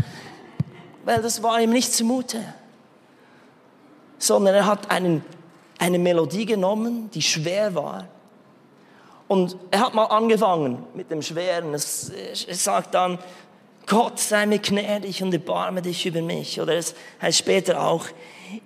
weil 1.06 1.22
das 1.22 1.42
war 1.42 1.58
ihm 1.58 1.70
nicht 1.70 1.90
zumute. 1.90 2.44
Sondern 4.18 4.54
er 4.56 4.66
hat 4.66 4.90
einen, 4.90 5.24
eine 5.78 5.98
Melodie 5.98 6.44
genommen, 6.44 7.08
die 7.14 7.22
schwer 7.22 7.74
war. 7.74 8.08
Und 9.26 9.56
er 9.70 9.80
hat 9.80 9.94
mal 9.94 10.04
angefangen 10.04 10.84
mit 10.92 11.10
dem 11.10 11.22
Schweren. 11.22 11.72
Es, 11.72 12.12
es 12.46 12.62
sagt 12.62 12.92
dann, 12.92 13.18
Gott 13.86 14.20
sei 14.20 14.44
mir 14.44 14.58
gnädig 14.58 15.22
und 15.22 15.32
erbarme 15.32 15.80
dich 15.80 16.04
über 16.04 16.20
mich. 16.20 16.60
Oder 16.60 16.76
es 16.76 16.94
heißt 17.22 17.38
später 17.38 17.82
auch, 17.82 18.04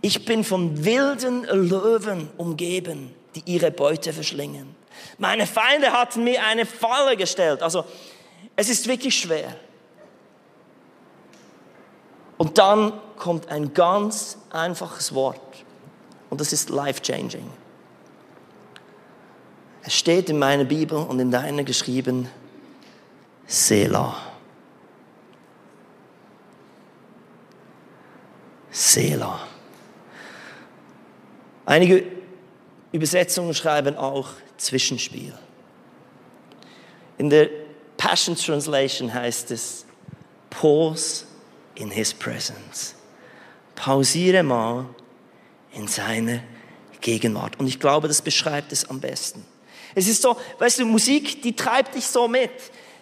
ich 0.00 0.24
bin 0.24 0.42
von 0.42 0.84
wilden 0.84 1.44
Löwen 1.44 2.28
umgeben, 2.36 3.14
die 3.36 3.42
ihre 3.46 3.70
Beute 3.70 4.12
verschlingen. 4.12 4.74
Meine 5.18 5.46
Feinde 5.46 5.92
hatten 5.92 6.24
mir 6.24 6.44
eine 6.44 6.66
Falle 6.66 7.16
gestellt. 7.16 7.62
Also 7.62 7.84
es 8.54 8.68
ist 8.68 8.86
wirklich 8.88 9.18
schwer. 9.18 9.54
Und 12.38 12.58
dann 12.58 12.92
kommt 13.18 13.48
ein 13.48 13.72
ganz 13.72 14.38
einfaches 14.50 15.14
Wort 15.14 15.40
und 16.28 16.40
das 16.40 16.52
ist 16.52 16.68
life-changing. 16.68 17.50
Es 19.82 19.94
steht 19.94 20.28
in 20.28 20.38
meiner 20.38 20.64
Bibel 20.64 20.98
und 20.98 21.18
in 21.20 21.30
deiner 21.30 21.62
geschrieben, 21.62 22.28
Selah. 23.46 24.16
Selah. 28.70 29.46
Einige 31.64 32.04
Übersetzungen 32.92 33.54
schreiben 33.54 33.96
auch 33.96 34.30
Zwischenspiel. 34.56 35.34
In 37.18 37.30
der 37.30 37.48
Passion 37.96 38.36
Translation 38.36 39.12
heißt 39.12 39.50
es 39.50 39.86
Pause 40.50 41.24
in 41.74 41.90
His 41.90 42.14
Presence. 42.14 42.94
Pausiere 43.74 44.42
mal 44.42 44.86
in 45.72 45.88
seiner 45.88 46.40
Gegenwart. 47.00 47.58
Und 47.58 47.66
ich 47.66 47.78
glaube, 47.78 48.08
das 48.08 48.22
beschreibt 48.22 48.72
es 48.72 48.88
am 48.88 49.00
besten. 49.00 49.44
Es 49.94 50.08
ist 50.08 50.22
so, 50.22 50.36
weißt 50.58 50.80
du, 50.80 50.86
Musik, 50.86 51.42
die 51.42 51.54
treibt 51.54 51.94
dich 51.94 52.06
so 52.06 52.28
mit. 52.28 52.50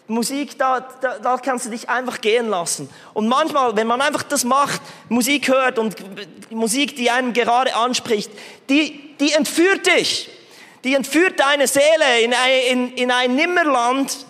Musik, 0.07 0.59
da, 0.59 0.81
da, 1.01 1.19
da 1.19 1.39
kannst 1.39 1.65
du 1.65 1.71
dich 1.71 1.89
einfach 1.89 2.21
gehen 2.21 2.49
lassen. 2.49 2.91
Und 3.15 3.27
manchmal, 3.27 3.75
wenn 3.75 3.87
man 3.87 4.03
einfach 4.03 4.23
das 4.23 4.45
macht, 4.45 4.81
Musik 5.09 5.49
hört 5.49 5.79
und 5.79 5.97
Musik, 6.51 6.97
die 6.97 7.11
einem 7.11 7.33
gerade 7.33 7.75
anspricht, 7.75 8.31
die, 8.69 9.17
die 9.19 9.33
entführt 9.33 9.87
dich. 9.87 10.31
Die 10.85 10.95
entführt 10.95 11.41
deine 11.41 11.67
Seele 11.67 12.21
in 12.23 12.35
ein, 12.35 12.61
in, 12.71 12.93
in 12.93 13.11
ein 13.11 13.35
Nimmerland, 13.35 14.27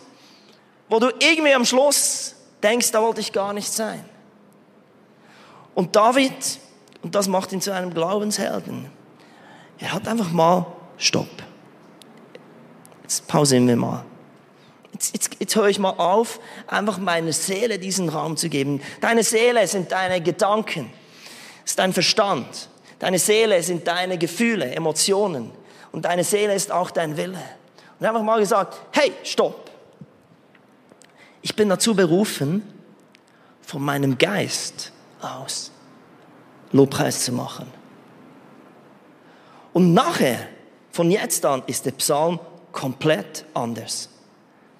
wo 0.88 1.00
du 1.00 1.09
irgendwie 1.19 1.52
am 1.52 1.64
Schluss 1.64 2.37
denkst, 2.62 2.93
da 2.93 3.02
wollte 3.02 3.21
ich 3.21 3.33
gar 3.33 3.52
nicht 3.52 3.73
sein. 3.73 4.04
Und 5.75 5.97
David, 5.97 6.33
und 7.02 7.16
das 7.16 7.26
macht 7.26 7.50
ihn 7.50 7.61
zu 7.61 7.73
einem 7.73 7.93
Glaubenshelden, 7.93 8.88
er 9.78 9.93
hat 9.93 10.07
einfach 10.07 10.31
mal 10.31 10.66
Stopp. 10.97 11.26
Jetzt 13.02 13.26
pausieren 13.26 13.66
wir 13.66 13.75
mal. 13.75 14.04
Jetzt, 14.95 15.13
jetzt, 15.13 15.31
jetzt 15.41 15.57
höre 15.57 15.69
ich 15.69 15.81
mal 15.81 15.91
auf, 15.91 16.39
einfach 16.69 16.99
meiner 16.99 17.33
Seele 17.33 17.81
diesen 17.81 18.09
Raum 18.09 18.37
zu 18.37 18.49
geben. 18.49 18.81
Deine 19.01 19.25
Seele 19.25 19.67
sind 19.67 19.91
deine 19.91 20.21
Gedanken, 20.21 20.93
ist 21.65 21.79
dein 21.79 21.93
Verstand. 21.93 22.69
Deine 23.01 23.19
Seele 23.19 23.61
sind 23.63 23.87
deine 23.87 24.19
Gefühle, 24.19 24.73
Emotionen. 24.75 25.51
Und 25.91 26.05
deine 26.05 26.23
Seele 26.23 26.55
ist 26.55 26.71
auch 26.71 26.93
dein 26.93 27.17
Wille. 27.17 27.43
Und 27.99 28.07
einfach 28.07 28.23
mal 28.23 28.39
gesagt, 28.39 28.81
hey, 28.93 29.13
stopp. 29.25 29.71
Ich 31.43 31.55
bin 31.57 31.69
dazu 31.69 31.95
berufen, 31.95 32.63
von 33.63 33.83
meinem 33.83 34.17
Geist 34.17 34.93
aus 35.21 35.73
Lobpreis 36.71 37.25
zu 37.25 37.33
machen. 37.33 37.67
Und 39.73 39.93
nachher, 39.93 40.39
von 40.93 41.11
jetzt 41.11 41.45
an, 41.45 41.65
ist 41.67 41.85
der 41.85 41.93
Psalm 41.93 42.39
komplett 42.71 43.45
anders. 43.55 44.09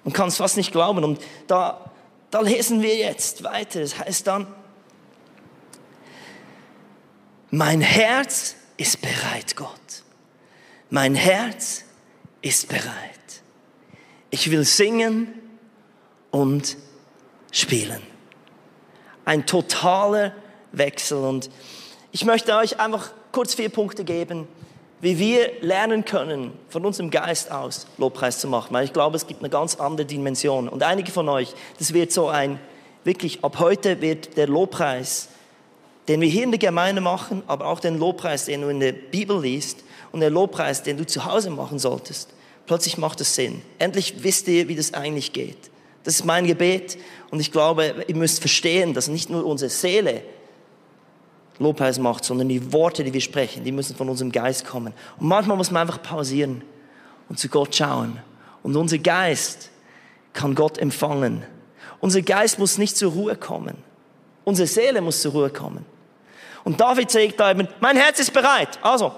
Man 0.05 0.13
kann 0.13 0.29
es 0.29 0.37
fast 0.37 0.55
nicht 0.55 0.71
glauben. 0.71 1.03
Und 1.03 1.19
da, 1.47 1.91
da 2.31 2.39
lesen 2.39 2.81
wir 2.81 2.95
jetzt 2.95 3.43
weiter. 3.43 3.81
Es 3.81 3.91
das 3.91 3.99
heißt 3.99 4.27
dann, 4.27 4.47
mein 7.49 7.81
Herz 7.81 8.55
ist 8.77 9.01
bereit, 9.01 9.55
Gott. 9.55 9.69
Mein 10.89 11.15
Herz 11.15 11.83
ist 12.41 12.69
bereit. 12.69 12.83
Ich 14.29 14.51
will 14.51 14.63
singen 14.63 15.33
und 16.31 16.77
spielen. 17.51 18.01
Ein 19.23 19.45
totaler 19.45 20.35
Wechsel. 20.71 21.17
Und 21.17 21.49
ich 22.11 22.25
möchte 22.25 22.55
euch 22.55 22.79
einfach 22.79 23.11
kurz 23.31 23.55
vier 23.55 23.69
Punkte 23.69 24.03
geben, 24.03 24.47
wie 25.05 25.19
wir 25.19 25.51
lernen 25.61 26.03
können, 26.03 26.51
von 26.67 26.83
unserem 26.83 27.11
Geist 27.11 27.51
aus 27.51 27.85
Lobpreis 27.99 28.39
zu 28.39 28.47
machen. 28.47 28.73
Weil 28.73 28.85
ich 28.85 28.91
glaube, 28.91 29.15
es 29.15 29.27
gibt 29.27 29.41
eine 29.41 29.51
ganz 29.51 29.75
andere 29.75 30.07
Dimension. 30.07 30.67
Und 30.67 30.81
einige 30.81 31.11
von 31.11 31.29
euch, 31.29 31.53
das 31.77 31.93
wird 31.93 32.11
so 32.11 32.27
ein, 32.27 32.59
wirklich, 33.03 33.43
ab 33.43 33.59
heute 33.59 34.01
wird 34.01 34.35
der 34.35 34.47
Lobpreis, 34.47 35.29
den 36.07 36.21
wir 36.21 36.27
hier 36.27 36.41
in 36.41 36.49
der 36.49 36.57
Gemeinde 36.57 37.01
machen, 37.01 37.43
aber 37.45 37.67
auch 37.67 37.79
den 37.79 37.99
Lobpreis, 37.99 38.45
den 38.45 38.61
du 38.61 38.69
in 38.69 38.79
der 38.79 38.93
Bibel 38.93 39.39
liest 39.39 39.83
und 40.11 40.21
der 40.21 40.31
Lobpreis, 40.31 40.81
den 40.81 40.97
du 40.97 41.05
zu 41.05 41.23
Hause 41.23 41.51
machen 41.51 41.77
solltest, 41.77 42.31
plötzlich 42.65 42.97
macht 42.97 43.21
es 43.21 43.35
Sinn. 43.35 43.61
Endlich 43.77 44.23
wisst 44.23 44.47
ihr, 44.47 44.67
wie 44.69 44.75
das 44.75 44.95
eigentlich 44.95 45.33
geht. 45.33 45.69
Das 46.03 46.15
ist 46.15 46.25
mein 46.25 46.47
Gebet 46.47 46.97
und 47.29 47.39
ich 47.39 47.51
glaube, 47.51 48.05
ihr 48.07 48.15
müsst 48.15 48.39
verstehen, 48.39 48.95
dass 48.95 49.07
nicht 49.07 49.29
nur 49.29 49.45
unsere 49.45 49.69
Seele 49.69 50.23
Lobpreis 51.59 51.99
macht, 51.99 52.25
sondern 52.25 52.49
die 52.49 52.73
Worte, 52.73 53.03
die 53.03 53.13
wir 53.13 53.21
sprechen, 53.21 53.63
die 53.63 53.71
müssen 53.71 53.95
von 53.95 54.09
unserem 54.09 54.31
Geist 54.31 54.65
kommen. 54.65 54.93
Und 55.19 55.27
manchmal 55.27 55.57
muss 55.57 55.71
man 55.71 55.81
einfach 55.81 56.01
pausieren 56.01 56.63
und 57.29 57.39
zu 57.39 57.47
Gott 57.47 57.75
schauen. 57.75 58.19
Und 58.63 58.75
unser 58.75 58.97
Geist 58.97 59.69
kann 60.33 60.55
Gott 60.55 60.77
empfangen. 60.77 61.43
Unser 62.01 62.21
Geist 62.21 62.59
muss 62.59 62.77
nicht 62.77 62.97
zur 62.97 63.13
Ruhe 63.13 63.35
kommen. 63.35 63.77
Unsere 64.43 64.67
Seele 64.67 65.01
muss 65.01 65.21
zur 65.21 65.31
Ruhe 65.31 65.49
kommen. 65.49 65.85
Und 66.63 66.79
David 66.79 67.09
sagt 67.09 67.39
da 67.39 67.51
eben, 67.51 67.67
mein 67.79 67.95
Herz 67.95 68.19
ist 68.19 68.33
bereit. 68.33 68.79
Also, 68.81 69.13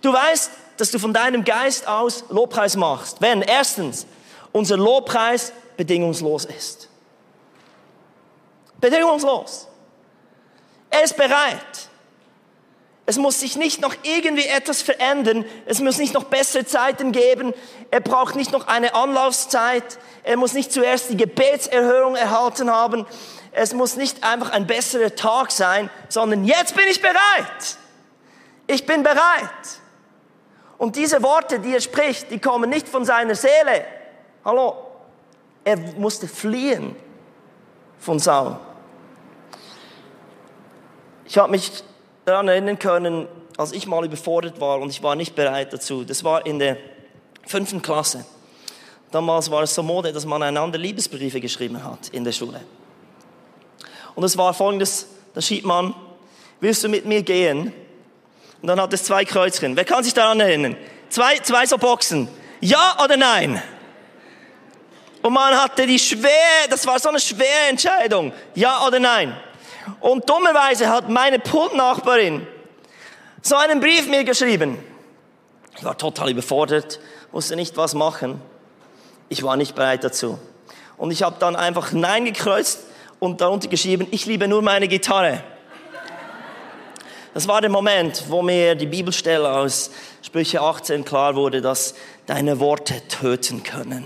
du 0.00 0.12
weißt, 0.12 0.50
dass 0.76 0.90
du 0.90 0.98
von 0.98 1.12
deinem 1.12 1.44
Geist 1.44 1.86
aus 1.86 2.24
Lobpreis 2.30 2.76
machst. 2.76 3.20
Wenn 3.20 3.42
erstens 3.42 4.06
unser 4.52 4.76
Lobpreis 4.76 5.52
bedingungslos 5.76 6.44
ist. 6.44 6.88
Bedingungslos. 8.80 9.68
Er 10.92 11.04
ist 11.04 11.16
bereit. 11.16 11.88
Es 13.06 13.16
muss 13.16 13.40
sich 13.40 13.56
nicht 13.56 13.80
noch 13.80 13.94
irgendwie 14.02 14.46
etwas 14.46 14.82
verändern. 14.82 15.44
Es 15.66 15.80
muss 15.80 15.98
nicht 15.98 16.14
noch 16.14 16.24
bessere 16.24 16.66
Zeiten 16.66 17.12
geben. 17.12 17.52
Er 17.90 18.00
braucht 18.00 18.36
nicht 18.36 18.52
noch 18.52 18.68
eine 18.68 18.94
Anlaufzeit. 18.94 19.98
Er 20.22 20.36
muss 20.36 20.52
nicht 20.52 20.70
zuerst 20.70 21.10
die 21.10 21.16
Gebetserhörung 21.16 22.14
erhalten 22.14 22.70
haben. 22.70 23.06
Es 23.52 23.72
muss 23.72 23.96
nicht 23.96 24.22
einfach 24.22 24.50
ein 24.50 24.66
besserer 24.66 25.14
Tag 25.16 25.50
sein, 25.50 25.90
sondern 26.08 26.44
jetzt 26.44 26.76
bin 26.76 26.84
ich 26.88 27.00
bereit. 27.00 27.78
Ich 28.66 28.86
bin 28.86 29.02
bereit. 29.02 29.18
Und 30.76 30.96
diese 30.96 31.22
Worte, 31.22 31.58
die 31.58 31.74
er 31.74 31.80
spricht, 31.80 32.30
die 32.30 32.38
kommen 32.38 32.68
nicht 32.68 32.88
von 32.88 33.04
seiner 33.06 33.34
Seele. 33.34 33.86
Hallo. 34.44 34.76
Er 35.64 35.78
musste 35.96 36.28
fliehen 36.28 36.94
von 37.98 38.18
Saul. 38.18 38.58
Ich 41.32 41.38
habe 41.38 41.50
mich 41.50 41.72
daran 42.26 42.46
erinnern 42.46 42.78
können, 42.78 43.26
als 43.56 43.72
ich 43.72 43.86
mal 43.86 44.04
überfordert 44.04 44.60
war 44.60 44.78
und 44.80 44.90
ich 44.90 45.02
war 45.02 45.14
nicht 45.14 45.34
bereit 45.34 45.72
dazu. 45.72 46.04
Das 46.04 46.22
war 46.24 46.44
in 46.44 46.58
der 46.58 46.76
fünften 47.46 47.80
Klasse. 47.80 48.26
Damals 49.10 49.50
war 49.50 49.62
es 49.62 49.74
so 49.74 49.82
Mode, 49.82 50.12
dass 50.12 50.26
man 50.26 50.42
einander 50.42 50.78
Liebesbriefe 50.78 51.40
geschrieben 51.40 51.82
hat 51.82 52.10
in 52.10 52.22
der 52.22 52.32
Schule. 52.32 52.60
Und 54.14 54.24
es 54.24 54.36
war 54.36 54.52
folgendes, 54.52 55.06
da 55.32 55.40
schrieb 55.40 55.64
man, 55.64 55.94
willst 56.60 56.84
du 56.84 56.90
mit 56.90 57.06
mir 57.06 57.22
gehen? 57.22 57.72
Und 58.60 58.68
dann 58.68 58.78
hat 58.78 58.92
es 58.92 59.04
zwei 59.04 59.24
Kreuzchen. 59.24 59.74
Wer 59.74 59.86
kann 59.86 60.04
sich 60.04 60.12
daran 60.12 60.38
erinnern? 60.38 60.76
Zwei, 61.08 61.38
zwei 61.38 61.64
so 61.64 61.78
Boxen. 61.78 62.28
Ja 62.60 62.98
oder 63.02 63.16
nein? 63.16 63.62
Und 65.22 65.32
man 65.32 65.54
hatte 65.54 65.86
die 65.86 65.98
schwer, 65.98 66.68
das 66.68 66.86
war 66.86 66.98
so 66.98 67.08
eine 67.08 67.20
schwere 67.20 67.70
Entscheidung. 67.70 68.34
Ja 68.54 68.86
oder 68.86 69.00
nein? 69.00 69.34
Und 70.00 70.28
dummerweise 70.28 70.88
hat 70.88 71.08
meine 71.08 71.38
Pultnachbarin 71.38 72.46
so 73.42 73.56
einen 73.56 73.80
Brief 73.80 74.08
mir 74.08 74.24
geschrieben. 74.24 74.78
Ich 75.76 75.84
war 75.84 75.98
total 75.98 76.30
überfordert, 76.30 77.00
wusste 77.32 77.56
nicht, 77.56 77.76
was 77.76 77.94
machen. 77.94 78.40
Ich 79.28 79.42
war 79.42 79.56
nicht 79.56 79.74
bereit 79.74 80.04
dazu. 80.04 80.38
Und 80.96 81.10
ich 81.10 81.22
habe 81.22 81.36
dann 81.38 81.56
einfach 81.56 81.92
Nein 81.92 82.24
gekreuzt 82.24 82.80
und 83.18 83.40
darunter 83.40 83.68
geschrieben, 83.68 84.06
ich 84.10 84.26
liebe 84.26 84.46
nur 84.46 84.62
meine 84.62 84.88
Gitarre. 84.88 85.42
Das 87.34 87.48
war 87.48 87.60
der 87.62 87.70
Moment, 87.70 88.24
wo 88.28 88.42
mir 88.42 88.74
die 88.74 88.86
Bibelstelle 88.86 89.50
aus 89.50 89.90
Sprüche 90.20 90.60
18 90.60 91.04
klar 91.04 91.34
wurde, 91.34 91.62
dass 91.62 91.94
deine 92.26 92.60
Worte 92.60 93.00
töten 93.08 93.62
können. 93.62 94.04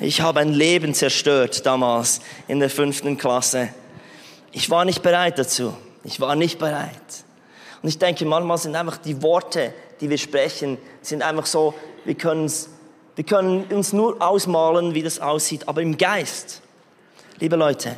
Ich 0.00 0.20
habe 0.20 0.40
ein 0.40 0.52
Leben 0.52 0.94
zerstört 0.94 1.64
damals 1.64 2.20
in 2.46 2.60
der 2.60 2.68
fünften 2.68 3.16
Klasse. 3.16 3.70
Ich 4.52 4.70
war 4.70 4.84
nicht 4.84 5.02
bereit 5.02 5.38
dazu. 5.38 5.74
Ich 6.04 6.20
war 6.20 6.34
nicht 6.36 6.58
bereit. 6.58 7.24
Und 7.82 7.88
ich 7.88 7.98
denke, 7.98 8.24
manchmal 8.24 8.58
sind 8.58 8.74
einfach 8.74 8.96
die 8.96 9.22
Worte, 9.22 9.72
die 10.00 10.10
wir 10.10 10.18
sprechen, 10.18 10.78
sind 11.02 11.22
einfach 11.22 11.46
so, 11.46 11.74
wir, 12.04 12.16
wir 12.16 13.24
können 13.24 13.64
uns 13.64 13.92
nur 13.92 14.20
ausmalen, 14.20 14.94
wie 14.94 15.02
das 15.02 15.20
aussieht, 15.20 15.68
aber 15.68 15.82
im 15.82 15.96
Geist, 15.96 16.62
liebe 17.38 17.56
Leute, 17.56 17.96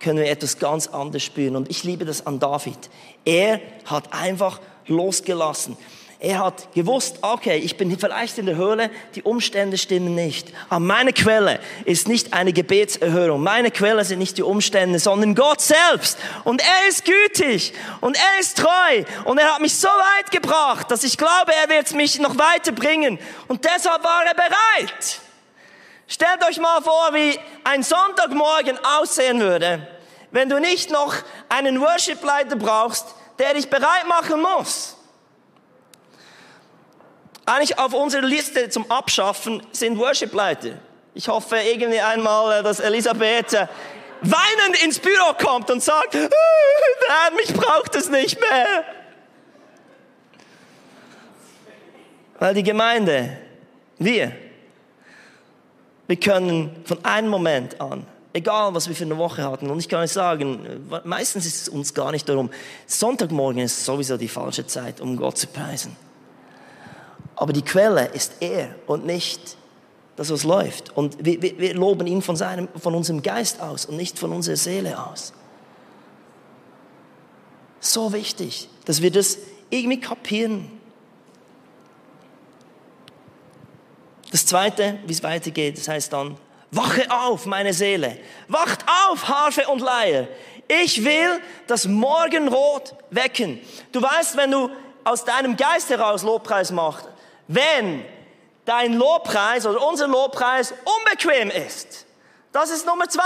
können 0.00 0.18
wir 0.18 0.30
etwas 0.30 0.58
ganz 0.58 0.88
anderes 0.88 1.22
spüren. 1.22 1.56
Und 1.56 1.70
ich 1.70 1.84
liebe 1.84 2.04
das 2.04 2.26
an 2.26 2.38
David. 2.38 2.90
Er 3.24 3.60
hat 3.86 4.12
einfach 4.12 4.60
losgelassen. 4.86 5.76
Er 6.24 6.38
hat 6.38 6.72
gewusst, 6.72 7.18
okay, 7.20 7.58
ich 7.58 7.76
bin 7.76 7.98
vielleicht 7.98 8.38
in 8.38 8.46
der 8.46 8.56
Höhle, 8.56 8.90
die 9.14 9.22
Umstände 9.22 9.76
stimmen 9.76 10.14
nicht. 10.14 10.48
Aber 10.70 10.80
meine 10.80 11.12
Quelle 11.12 11.60
ist 11.84 12.08
nicht 12.08 12.32
eine 12.32 12.54
Gebetserhörung. 12.54 13.42
Meine 13.42 13.70
Quelle 13.70 14.02
sind 14.06 14.20
nicht 14.20 14.38
die 14.38 14.42
Umstände, 14.42 14.98
sondern 14.98 15.34
Gott 15.34 15.60
selbst. 15.60 16.16
Und 16.44 16.62
er 16.62 16.88
ist 16.88 17.04
gütig 17.04 17.74
und 18.00 18.16
er 18.16 18.40
ist 18.40 18.56
treu 18.56 19.04
und 19.24 19.36
er 19.36 19.52
hat 19.52 19.60
mich 19.60 19.76
so 19.76 19.88
weit 19.88 20.30
gebracht, 20.30 20.90
dass 20.90 21.04
ich 21.04 21.18
glaube, 21.18 21.52
er 21.62 21.68
wird 21.68 21.92
mich 21.92 22.18
noch 22.18 22.38
weiterbringen. 22.38 23.18
Und 23.46 23.62
deshalb 23.66 24.02
war 24.02 24.24
er 24.24 24.34
bereit. 24.34 25.20
Stellt 26.08 26.42
euch 26.48 26.58
mal 26.58 26.80
vor, 26.80 27.10
wie 27.12 27.38
ein 27.64 27.82
Sonntagmorgen 27.82 28.78
aussehen 28.82 29.40
würde, 29.40 29.86
wenn 30.30 30.48
du 30.48 30.58
nicht 30.58 30.90
noch 30.90 31.14
einen 31.50 31.82
Worship-Leiter 31.82 32.56
brauchst, 32.56 33.14
der 33.38 33.52
dich 33.52 33.68
bereit 33.68 34.08
machen 34.08 34.40
muss. 34.40 34.96
Eigentlich 37.46 37.78
auf 37.78 37.92
unserer 37.92 38.22
Liste 38.22 38.70
zum 38.70 38.90
Abschaffen 38.90 39.62
sind 39.72 39.98
Worship-Leiter. 39.98 40.78
Ich 41.14 41.28
hoffe 41.28 41.56
irgendwie 41.56 42.00
einmal, 42.00 42.62
dass 42.62 42.80
Elisabeth 42.80 43.52
äh, 43.52 43.66
weinend 44.22 44.82
ins 44.82 44.98
Büro 44.98 45.34
kommt 45.38 45.70
und 45.70 45.82
sagt, 45.82 46.14
äh, 46.14 46.28
Herr, 46.28 47.34
mich 47.36 47.52
braucht 47.52 47.94
es 47.94 48.08
nicht 48.08 48.40
mehr. 48.40 48.84
Weil 52.38 52.54
die 52.54 52.62
Gemeinde, 52.62 53.36
wir, 53.98 54.32
wir 56.06 56.16
können 56.16 56.82
von 56.84 57.04
einem 57.04 57.28
Moment 57.28 57.80
an, 57.80 58.06
egal 58.32 58.74
was 58.74 58.88
wir 58.88 58.96
für 58.96 59.04
eine 59.04 59.18
Woche 59.18 59.44
hatten, 59.44 59.70
und 59.70 59.78
ich 59.78 59.88
kann 59.88 60.00
euch 60.00 60.12
sagen, 60.12 60.88
meistens 61.04 61.46
ist 61.46 61.62
es 61.62 61.68
uns 61.68 61.94
gar 61.94 62.10
nicht 62.10 62.28
darum, 62.28 62.50
Sonntagmorgen 62.86 63.62
ist 63.62 63.84
sowieso 63.84 64.16
die 64.16 64.28
falsche 64.28 64.66
Zeit, 64.66 65.00
um 65.00 65.16
Gott 65.16 65.38
zu 65.38 65.46
preisen. 65.46 65.96
Aber 67.44 67.52
die 67.52 67.60
Quelle 67.60 68.06
ist 68.06 68.36
er 68.40 68.74
und 68.86 69.04
nicht 69.04 69.58
das, 70.16 70.30
was 70.30 70.44
läuft. 70.44 70.96
Und 70.96 71.22
wir, 71.22 71.42
wir, 71.42 71.58
wir 71.58 71.74
loben 71.74 72.06
ihn 72.06 72.22
von, 72.22 72.36
seinem, 72.36 72.68
von 72.74 72.94
unserem 72.94 73.22
Geist 73.22 73.60
aus 73.60 73.84
und 73.84 73.98
nicht 73.98 74.18
von 74.18 74.32
unserer 74.32 74.56
Seele 74.56 74.98
aus. 74.98 75.34
So 77.80 78.14
wichtig, 78.14 78.70
dass 78.86 79.02
wir 79.02 79.10
das 79.10 79.36
irgendwie 79.68 80.00
kapieren. 80.00 80.70
Das 84.30 84.46
zweite, 84.46 85.00
wie 85.06 85.12
es 85.12 85.22
weitergeht, 85.22 85.76
das 85.76 85.86
heißt 85.86 86.14
dann, 86.14 86.38
wache 86.70 87.10
auf, 87.10 87.44
meine 87.44 87.74
Seele. 87.74 88.16
Wacht 88.48 88.86
auf, 89.10 89.28
Harfe 89.28 89.68
und 89.68 89.82
Leier. 89.82 90.28
Ich 90.66 91.04
will 91.04 91.40
das 91.66 91.86
Morgenrot 91.86 92.94
wecken. 93.10 93.60
Du 93.92 94.00
weißt, 94.00 94.34
wenn 94.38 94.50
du 94.50 94.70
aus 95.04 95.26
deinem 95.26 95.58
Geist 95.58 95.90
heraus 95.90 96.22
Lobpreis 96.22 96.72
machst, 96.72 97.10
wenn 97.48 98.04
dein 98.64 98.94
Lobpreis 98.94 99.66
oder 99.66 99.86
unser 99.86 100.08
Lobpreis 100.08 100.72
unbequem 100.84 101.50
ist. 101.50 102.06
Das 102.52 102.70
ist 102.70 102.86
Nummer 102.86 103.08
zwei. 103.08 103.22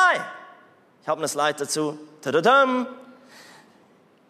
Ich 1.02 1.08
habe 1.08 1.20
eine 1.20 1.28
Slide 1.28 1.54
dazu. 1.54 1.98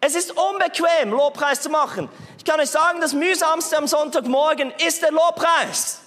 Es 0.01 0.15
ist 0.15 0.31
unbequem, 0.31 1.11
Lobpreis 1.11 1.61
zu 1.61 1.69
machen. 1.69 2.09
Ich 2.37 2.45
kann 2.45 2.59
euch 2.59 2.69
sagen, 2.69 3.01
das 3.01 3.13
mühsamste 3.13 3.77
am 3.77 3.87
Sonntagmorgen 3.87 4.71
ist 4.85 5.01
der 5.01 5.11
Lobpreis. 5.11 6.01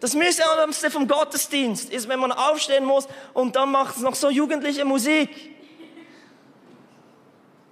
Das 0.00 0.14
mühsamste 0.14 0.90
vom 0.90 1.08
Gottesdienst 1.08 1.90
ist, 1.90 2.08
wenn 2.08 2.20
man 2.20 2.30
aufstehen 2.30 2.84
muss 2.84 3.08
und 3.34 3.56
dann 3.56 3.70
macht 3.70 3.96
es 3.96 4.02
noch 4.02 4.14
so 4.14 4.30
jugendliche 4.30 4.84
Musik. 4.84 5.30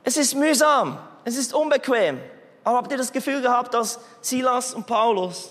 Es 0.02 0.16
ist 0.16 0.34
mühsam, 0.34 0.98
es 1.24 1.36
ist 1.36 1.52
unbequem. 1.52 2.20
Aber 2.64 2.78
habt 2.78 2.90
ihr 2.90 2.98
das 2.98 3.12
Gefühl 3.12 3.42
gehabt, 3.42 3.74
dass 3.74 4.00
Silas 4.20 4.74
und 4.74 4.86
Paulus 4.86 5.50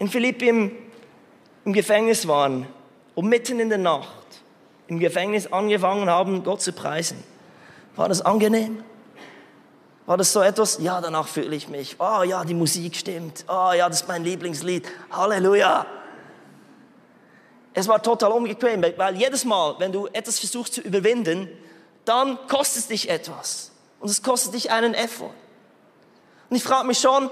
in 0.00 0.08
Philippi 0.08 0.48
im, 0.48 0.72
im 1.64 1.72
Gefängnis 1.72 2.26
waren 2.26 2.66
und 3.14 3.28
mitten 3.28 3.60
in 3.60 3.68
der 3.68 3.78
Nacht 3.78 4.08
im 4.88 4.98
Gefängnis 4.98 5.46
angefangen 5.52 6.10
haben, 6.10 6.42
Gott 6.42 6.62
zu 6.62 6.72
preisen. 6.72 7.22
War 7.94 8.08
das 8.08 8.22
angenehm? 8.22 8.82
War 10.06 10.16
das 10.16 10.32
so 10.32 10.40
etwas? 10.40 10.78
Ja, 10.80 11.00
danach 11.00 11.28
fühle 11.28 11.54
ich 11.54 11.68
mich. 11.68 11.96
Oh 12.00 12.22
ja, 12.24 12.44
die 12.44 12.54
Musik 12.54 12.96
stimmt. 12.96 13.44
Oh 13.46 13.72
ja, 13.72 13.88
das 13.88 14.02
ist 14.02 14.08
mein 14.08 14.24
Lieblingslied. 14.24 14.88
Halleluja. 15.12 15.86
Es 17.74 17.86
war 17.86 18.02
total 18.02 18.32
unbequem, 18.32 18.82
weil 18.96 19.16
jedes 19.16 19.44
Mal, 19.44 19.76
wenn 19.78 19.92
du 19.92 20.08
etwas 20.08 20.40
versuchst 20.40 20.74
zu 20.74 20.80
überwinden, 20.80 21.46
dann 22.04 22.38
kostet 22.48 22.82
es 22.82 22.88
dich 22.88 23.10
etwas. 23.10 23.70
Und 24.00 24.10
es 24.10 24.22
kostet 24.22 24.54
dich 24.54 24.72
einen 24.72 24.94
Effort. 24.94 25.34
Und 26.50 26.56
ich 26.56 26.64
frage 26.64 26.86
mich 26.86 26.98
schon, 26.98 27.26
äh, 27.26 27.30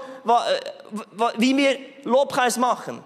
wie 1.37 1.55
wir 1.55 1.77
Lobpreis 2.03 2.57
machen. 2.57 3.03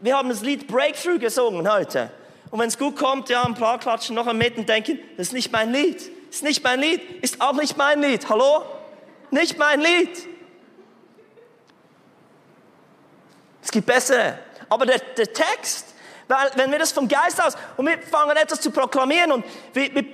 Wir 0.00 0.16
haben 0.16 0.28
das 0.28 0.42
Lied 0.42 0.66
Breakthrough 0.66 1.18
gesungen 1.18 1.70
heute. 1.70 2.10
Und 2.50 2.58
wenn 2.58 2.68
es 2.68 2.76
gut 2.76 2.96
kommt, 2.96 3.28
ja, 3.28 3.44
ein 3.44 3.54
paar 3.54 3.78
klatschen 3.78 4.16
noch 4.16 4.30
mit 4.32 4.58
und 4.58 4.68
denken, 4.68 4.98
das 5.16 5.28
ist 5.28 5.32
nicht 5.32 5.52
mein 5.52 5.72
Lied. 5.72 5.98
Das 6.26 6.36
ist 6.36 6.42
nicht 6.42 6.64
mein 6.64 6.80
Lied. 6.80 7.22
Ist 7.22 7.40
auch 7.40 7.52
nicht 7.52 7.76
mein 7.76 8.02
Lied. 8.02 8.28
Hallo? 8.28 8.64
Nicht 9.30 9.56
mein 9.56 9.80
Lied. 9.80 10.26
Es 13.62 13.70
gibt 13.70 13.86
bessere. 13.86 14.38
Aber 14.68 14.84
der, 14.84 14.98
der 14.98 15.32
Text, 15.32 15.94
weil, 16.26 16.50
wenn 16.56 16.72
wir 16.72 16.78
das 16.80 16.90
vom 16.90 17.06
Geist 17.06 17.40
aus 17.40 17.56
und 17.76 17.86
wir 17.86 17.98
fangen 17.98 18.36
etwas 18.36 18.60
zu 18.60 18.72
proklamieren 18.72 19.30
und 19.30 19.44
wir, 19.74 19.94
wir, 19.94 20.04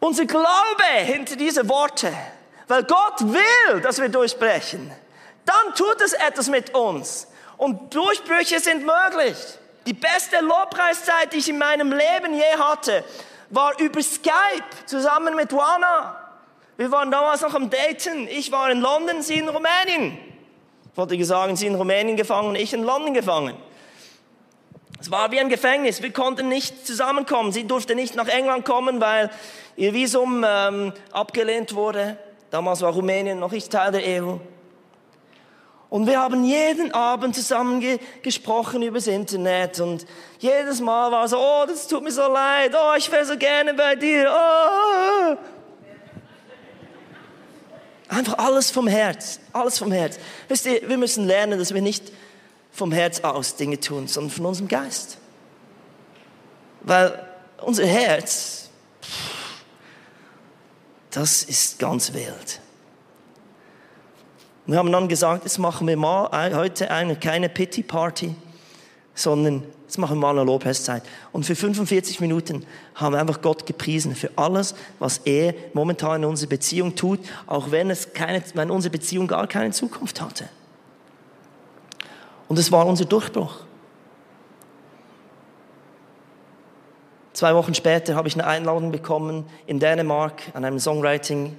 unser 0.00 0.26
Glaube 0.26 0.84
hinter 1.04 1.36
diese 1.36 1.66
Worte, 1.68 2.12
weil 2.68 2.84
Gott 2.84 3.20
will, 3.20 3.80
dass 3.80 4.00
wir 4.00 4.08
durchbrechen, 4.08 4.92
dann 5.44 5.74
tut 5.74 6.00
es 6.02 6.12
etwas 6.12 6.48
mit 6.48 6.74
uns. 6.74 7.26
Und 7.56 7.94
Durchbrüche 7.94 8.60
sind 8.60 8.86
möglich. 8.86 9.36
Die 9.86 9.94
beste 9.94 10.40
Lobpreiszeit, 10.40 11.32
die 11.32 11.38
ich 11.38 11.48
in 11.48 11.58
meinem 11.58 11.90
Leben 11.90 12.34
je 12.34 12.58
hatte, 12.58 13.02
war 13.50 13.78
über 13.80 14.02
Skype 14.02 14.84
zusammen 14.86 15.34
mit 15.34 15.50
Juana. 15.50 16.16
Wir 16.76 16.92
waren 16.92 17.10
damals 17.10 17.40
noch 17.40 17.54
am 17.54 17.70
Daten. 17.70 18.28
Ich 18.28 18.52
war 18.52 18.70
in 18.70 18.80
London, 18.80 19.22
sie 19.22 19.38
in 19.38 19.48
Rumänien. 19.48 20.18
Ich 20.90 20.96
wollte 20.96 21.24
sagen, 21.24 21.56
sie 21.56 21.66
in 21.66 21.74
Rumänien 21.74 22.16
gefangen, 22.16 22.54
ich 22.54 22.72
in 22.72 22.84
London 22.84 23.14
gefangen. 23.14 23.56
Es 25.00 25.10
war 25.10 25.30
wie 25.30 25.40
ein 25.40 25.48
Gefängnis. 25.48 26.02
Wir 26.02 26.12
konnten 26.12 26.48
nicht 26.48 26.86
zusammenkommen. 26.86 27.52
Sie 27.52 27.66
durfte 27.66 27.94
nicht 27.94 28.14
nach 28.16 28.28
England 28.28 28.64
kommen, 28.64 29.00
weil 29.00 29.30
ihr 29.76 29.94
Visum 29.94 30.44
ähm, 30.46 30.92
abgelehnt 31.12 31.74
wurde. 31.74 32.18
Damals 32.50 32.80
war 32.80 32.92
Rumänien 32.92 33.38
noch 33.38 33.52
nicht 33.52 33.70
Teil 33.70 33.92
der 33.92 34.22
EU. 34.22 34.36
Und 35.90 36.06
wir 36.06 36.20
haben 36.20 36.44
jeden 36.44 36.92
Abend 36.92 37.34
zusammen 37.34 37.80
ge 37.80 37.98
gesprochen 38.22 38.82
übers 38.82 39.06
Internet 39.06 39.80
und 39.80 40.06
jedes 40.38 40.80
Mal 40.80 41.10
war 41.10 41.26
so, 41.28 41.38
oh, 41.38 41.64
das 41.66 41.86
tut 41.86 42.02
mir 42.02 42.10
so 42.10 42.30
leid, 42.30 42.74
oh, 42.74 42.94
ich 42.96 43.10
wäre 43.10 43.24
so 43.24 43.38
gerne 43.38 43.72
bei 43.72 43.94
dir, 43.96 44.30
oh. 44.30 45.36
Einfach 48.08 48.38
alles 48.38 48.70
vom 48.70 48.86
Herz, 48.86 49.40
alles 49.52 49.78
vom 49.78 49.92
Herz. 49.92 50.18
Wisst 50.48 50.66
ihr, 50.66 50.86
wir 50.88 50.96
müssen 50.98 51.26
lernen, 51.26 51.58
dass 51.58 51.72
wir 51.72 51.82
nicht 51.82 52.12
vom 52.72 52.92
Herz 52.92 53.20
aus 53.20 53.56
Dinge 53.56 53.80
tun, 53.80 54.08
sondern 54.08 54.30
von 54.30 54.46
unserem 54.46 54.68
Geist. 54.68 55.18
Weil 56.82 57.26
unser 57.60 57.86
Herz, 57.86 58.67
das 61.10 61.42
ist 61.42 61.78
ganz 61.78 62.12
wild. 62.12 62.60
Wir 64.66 64.76
haben 64.76 64.92
dann 64.92 65.08
gesagt, 65.08 65.44
jetzt 65.44 65.58
machen 65.58 65.86
wir 65.86 65.96
mal 65.96 66.54
heute 66.54 66.90
eine, 66.90 67.16
keine 67.16 67.48
Pity 67.48 67.82
Party, 67.82 68.34
sondern 69.14 69.62
jetzt 69.84 69.96
machen 69.96 70.18
wir 70.18 70.20
mal 70.20 70.30
eine 70.32 70.44
Lobpreiszeit. 70.44 71.02
Und 71.32 71.46
für 71.46 71.56
45 71.56 72.20
Minuten 72.20 72.66
haben 72.94 73.14
wir 73.14 73.20
einfach 73.20 73.40
Gott 73.40 73.64
gepriesen 73.64 74.14
für 74.14 74.30
alles, 74.36 74.74
was 74.98 75.18
er 75.24 75.54
momentan 75.72 76.22
in 76.22 76.28
unserer 76.28 76.50
Beziehung 76.50 76.94
tut, 76.94 77.20
auch 77.46 77.70
wenn 77.70 77.88
es 77.88 78.12
keine, 78.12 78.42
wenn 78.52 78.70
unsere 78.70 78.92
Beziehung 78.92 79.26
gar 79.26 79.46
keine 79.46 79.70
Zukunft 79.70 80.20
hatte. 80.20 80.50
Und 82.48 82.58
es 82.58 82.70
war 82.70 82.86
unser 82.86 83.06
Durchbruch. 83.06 83.60
Zwei 87.38 87.54
Wochen 87.54 87.72
später 87.72 88.16
habe 88.16 88.26
ich 88.26 88.34
eine 88.34 88.48
Einladung 88.48 88.90
bekommen, 88.90 89.44
in 89.68 89.78
Dänemark 89.78 90.42
an 90.54 90.64
einem 90.64 90.80
Songwriting 90.80 91.56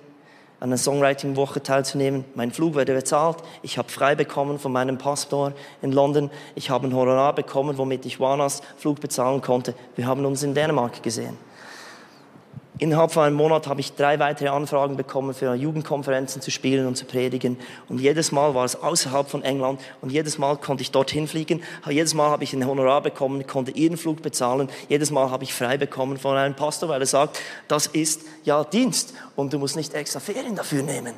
an 0.60 0.68
einer 0.68 0.78
Songwriting-Woche 0.78 1.64
teilzunehmen. 1.64 2.26
Mein 2.36 2.52
Flug 2.52 2.74
wurde 2.74 2.94
bezahlt. 2.94 3.38
Ich 3.62 3.78
habe 3.78 3.88
frei 3.88 4.14
bekommen 4.14 4.60
von 4.60 4.74
meinem 4.74 4.98
Pastor 4.98 5.54
in 5.82 5.94
London. 5.94 6.32
Ich 6.56 6.70
habe 6.70 6.86
ein 6.86 6.94
Honorar 6.94 7.34
bekommen, 7.34 7.78
womit 7.78 8.06
ich 8.06 8.20
Wanas 8.20 8.62
Flug 8.76 9.00
bezahlen 9.00 9.40
konnte. 9.40 9.74
Wir 9.96 10.06
haben 10.06 10.26
uns 10.26 10.44
in 10.44 10.54
Dänemark 10.54 11.02
gesehen. 11.02 11.38
Innerhalb 12.82 13.12
von 13.12 13.24
einem 13.24 13.36
Monat 13.36 13.68
habe 13.68 13.82
ich 13.82 13.94
drei 13.96 14.20
weitere 14.20 14.48
Anfragen 14.48 14.96
bekommen, 14.96 15.34
für 15.34 15.54
Jugendkonferenzen 15.54 16.42
zu 16.42 16.50
spielen 16.50 16.88
und 16.88 16.96
zu 16.96 17.04
predigen. 17.04 17.58
Und 17.90 18.00
jedes 18.00 18.32
Mal 18.32 18.56
war 18.56 18.64
es 18.64 18.82
außerhalb 18.82 19.30
von 19.30 19.44
England 19.44 19.82
und 20.00 20.14
jedes 20.14 20.38
Mal 20.38 20.56
konnte 20.56 20.82
ich 20.82 20.92
dorthin 20.92 21.28
fliegen. 21.28 21.62
Jedes 21.90 22.14
Mal 22.14 22.30
habe 22.30 22.46
ich 22.46 22.54
ein 22.54 22.66
Honorar 22.66 23.02
bekommen, 23.02 23.46
konnte 23.46 23.72
ihren 23.72 23.98
Flug 23.98 24.22
bezahlen. 24.22 24.70
Jedes 24.88 25.12
Mal 25.12 25.30
habe 25.30 25.44
ich 25.44 25.54
frei 25.54 25.78
bekommen 25.78 26.18
von 26.18 26.38
einem 26.38 26.56
Pastor, 26.56 26.88
weil 26.88 27.02
er 27.02 27.06
sagt, 27.06 27.42
das 27.68 27.86
ist 27.86 28.22
ja 28.46 28.64
Dienst 28.64 29.14
und 29.36 29.52
du 29.52 29.60
musst 29.60 29.76
nicht 29.76 29.94
extra 29.94 30.22
Ferien 30.22 30.56
dafür 30.56 30.82
nehmen. 30.82 31.16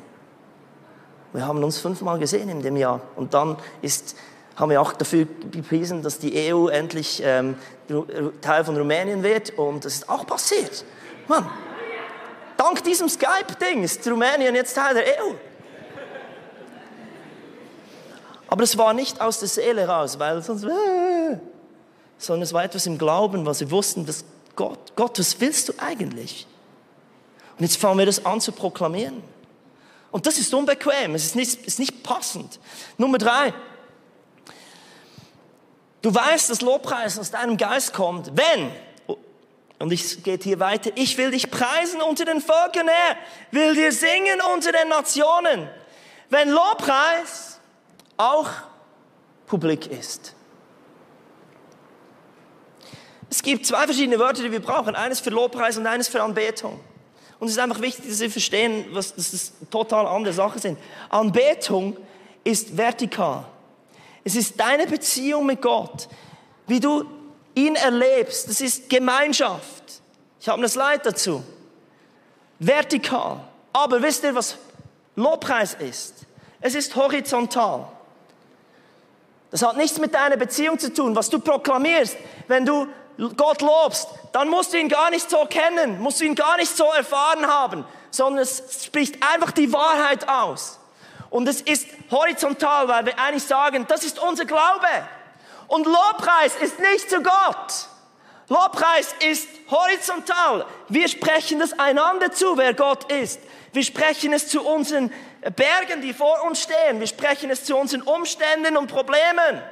Wir 1.32 1.46
haben 1.46 1.62
uns 1.62 1.78
fünfmal 1.78 2.18
gesehen 2.18 2.48
in 2.48 2.60
dem 2.60 2.76
Jahr 2.76 3.02
und 3.14 3.34
dann 3.34 3.56
ist 3.82 4.16
haben 4.56 4.70
wir 4.70 4.82
auch 4.82 4.92
dafür 4.92 5.26
gepriesen, 5.50 6.02
dass 6.02 6.18
die 6.18 6.52
EU 6.52 6.68
endlich 6.68 7.22
ähm, 7.24 7.54
Teil 8.42 8.64
von 8.64 8.76
Rumänien 8.76 9.22
wird 9.22 9.56
und 9.56 9.84
das 9.84 9.94
ist 9.94 10.08
auch 10.10 10.26
passiert. 10.26 10.84
Mann, 11.32 11.50
dank 12.58 12.84
diesem 12.84 13.08
Skype-Ding 13.08 13.82
ist 13.82 14.06
Rumänien 14.06 14.54
jetzt 14.54 14.74
Teil 14.74 14.92
der 14.92 15.04
EU. 15.04 15.32
Aber 18.48 18.62
es 18.64 18.76
war 18.76 18.92
nicht 18.92 19.18
aus 19.18 19.38
der 19.38 19.48
Seele 19.48 19.88
raus, 19.88 20.18
weil 20.18 20.42
sonst, 20.42 20.64
äh, 20.64 21.38
sondern 22.18 22.42
es 22.42 22.52
war 22.52 22.64
etwas 22.64 22.84
im 22.84 22.98
Glauben, 22.98 23.46
was 23.46 23.60
sie 23.60 23.70
wussten, 23.70 24.04
dass 24.04 24.26
Gott, 24.56 24.94
Gott, 24.94 25.18
was 25.18 25.40
willst 25.40 25.70
du 25.70 25.72
eigentlich? 25.78 26.46
Und 27.56 27.64
jetzt 27.64 27.78
fangen 27.78 27.98
wir 27.98 28.04
das 28.04 28.26
an 28.26 28.38
zu 28.42 28.52
proklamieren. 28.52 29.22
Und 30.10 30.26
das 30.26 30.36
ist 30.36 30.52
unbequem, 30.52 31.14
es 31.14 31.24
ist 31.24 31.34
nicht, 31.34 31.66
ist 31.66 31.78
nicht 31.78 32.02
passend. 32.02 32.60
Nummer 32.98 33.16
drei. 33.16 33.54
Du 36.02 36.14
weißt, 36.14 36.50
dass 36.50 36.60
Lobpreis 36.60 37.18
aus 37.18 37.30
deinem 37.30 37.56
Geist 37.56 37.94
kommt, 37.94 38.32
wenn 38.36 38.70
und 39.82 39.92
ich 39.92 40.22
geht 40.22 40.44
hier 40.44 40.60
weiter. 40.60 40.92
Ich 40.94 41.18
will 41.18 41.32
dich 41.32 41.50
preisen 41.50 42.00
unter 42.02 42.24
den 42.24 42.40
Völkern, 42.40 42.86
Herr. 42.86 43.16
Will 43.50 43.74
dir 43.74 43.90
singen 43.90 44.40
unter 44.54 44.70
den 44.70 44.86
Nationen. 44.86 45.68
Wenn 46.30 46.50
Lobpreis 46.50 47.58
auch 48.16 48.48
publik 49.44 49.88
ist. 49.88 50.36
Es 53.28 53.42
gibt 53.42 53.66
zwei 53.66 53.86
verschiedene 53.86 54.20
Wörter, 54.20 54.44
die 54.44 54.52
wir 54.52 54.62
brauchen. 54.62 54.94
Eines 54.94 55.18
für 55.18 55.30
Lobpreis 55.30 55.76
und 55.76 55.86
eines 55.88 56.06
für 56.06 56.22
Anbetung. 56.22 56.78
Und 57.40 57.48
es 57.48 57.54
ist 57.54 57.58
einfach 57.58 57.80
wichtig, 57.80 58.06
dass 58.06 58.18
Sie 58.18 58.28
verstehen, 58.30 58.84
was, 58.92 59.16
dass 59.16 59.32
das 59.32 59.52
total 59.68 60.06
andere 60.06 60.32
Sachen 60.32 60.60
sind. 60.60 60.78
Anbetung 61.08 61.96
ist 62.44 62.76
vertikal. 62.76 63.46
Es 64.22 64.36
ist 64.36 64.60
deine 64.60 64.86
Beziehung 64.86 65.44
mit 65.44 65.60
Gott, 65.60 66.08
wie 66.68 66.78
du 66.78 67.04
ihn 67.54 67.76
erlebst, 67.76 68.48
das 68.48 68.60
ist 68.60 68.88
Gemeinschaft. 68.88 69.82
Ich 70.40 70.48
habe 70.48 70.58
eine 70.58 70.68
Slide 70.68 71.00
dazu. 71.04 71.44
Vertikal. 72.58 73.40
Aber 73.72 74.02
wisst 74.02 74.24
ihr, 74.24 74.34
was 74.34 74.56
Lobpreis 75.16 75.74
ist? 75.74 76.14
Es 76.60 76.74
ist 76.74 76.94
horizontal. 76.94 77.88
Das 79.50 79.62
hat 79.62 79.76
nichts 79.76 79.98
mit 79.98 80.14
deiner 80.14 80.36
Beziehung 80.36 80.78
zu 80.78 80.92
tun. 80.92 81.14
Was 81.14 81.28
du 81.28 81.38
proklamierst, 81.38 82.16
wenn 82.48 82.64
du 82.64 82.88
Gott 83.36 83.60
lobst, 83.60 84.08
dann 84.32 84.48
musst 84.48 84.72
du 84.72 84.78
ihn 84.78 84.88
gar 84.88 85.10
nicht 85.10 85.28
so 85.28 85.44
kennen, 85.44 86.00
musst 86.00 86.20
du 86.20 86.24
ihn 86.24 86.34
gar 86.34 86.56
nicht 86.56 86.74
so 86.74 86.84
erfahren 86.92 87.46
haben, 87.46 87.84
sondern 88.10 88.42
es 88.42 88.84
spricht 88.84 89.22
einfach 89.22 89.50
die 89.50 89.72
Wahrheit 89.72 90.28
aus. 90.28 90.78
Und 91.28 91.48
es 91.48 91.60
ist 91.60 91.86
horizontal, 92.10 92.88
weil 92.88 93.06
wir 93.06 93.18
eigentlich 93.18 93.44
sagen, 93.44 93.86
das 93.88 94.04
ist 94.04 94.18
unser 94.18 94.44
Glaube. 94.44 94.86
Und 95.72 95.86
Lobpreis 95.86 96.54
ist 96.60 96.78
nicht 96.80 97.08
zu 97.08 97.22
Gott. 97.22 97.88
Lobpreis 98.48 99.14
ist 99.26 99.48
horizontal. 99.70 100.66
Wir 100.90 101.08
sprechen 101.08 101.60
das 101.60 101.72
einander 101.78 102.30
zu, 102.30 102.58
wer 102.58 102.74
Gott 102.74 103.10
ist. 103.10 103.40
Wir 103.72 103.82
sprechen 103.82 104.34
es 104.34 104.48
zu 104.48 104.60
unseren 104.60 105.10
Bergen, 105.56 106.02
die 106.02 106.12
vor 106.12 106.44
uns 106.44 106.60
stehen. 106.60 107.00
Wir 107.00 107.06
sprechen 107.06 107.48
es 107.48 107.64
zu 107.64 107.74
unseren 107.74 108.02
Umständen 108.02 108.76
und 108.76 108.88
Problemen. 108.88 109.62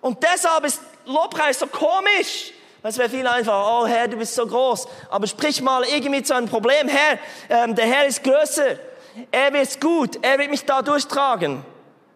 Und 0.00 0.22
deshalb 0.22 0.64
ist 0.64 0.80
Lobpreis 1.04 1.58
so 1.58 1.66
komisch. 1.66 2.54
Es 2.82 2.96
wäre 2.96 3.10
viel 3.10 3.26
einfacher, 3.26 3.82
oh 3.82 3.86
Herr, 3.86 4.08
du 4.08 4.16
bist 4.16 4.34
so 4.34 4.46
groß. 4.46 4.88
Aber 5.10 5.26
sprich 5.26 5.60
mal 5.60 5.84
irgendwie 5.84 6.22
zu 6.22 6.34
einem 6.34 6.48
Problem, 6.48 6.88
Herr, 6.88 7.18
ähm, 7.50 7.74
der 7.74 7.84
Herr 7.84 8.06
ist 8.06 8.24
größer. 8.24 8.78
Er 9.30 9.52
wird 9.52 9.78
gut, 9.78 10.18
er 10.22 10.38
wird 10.38 10.48
mich 10.48 10.64
da 10.64 10.80
durchtragen. 10.80 11.62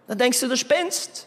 Dann 0.07 0.17
denkst 0.17 0.41
du, 0.41 0.49
du 0.49 0.57
spinnst. 0.57 1.27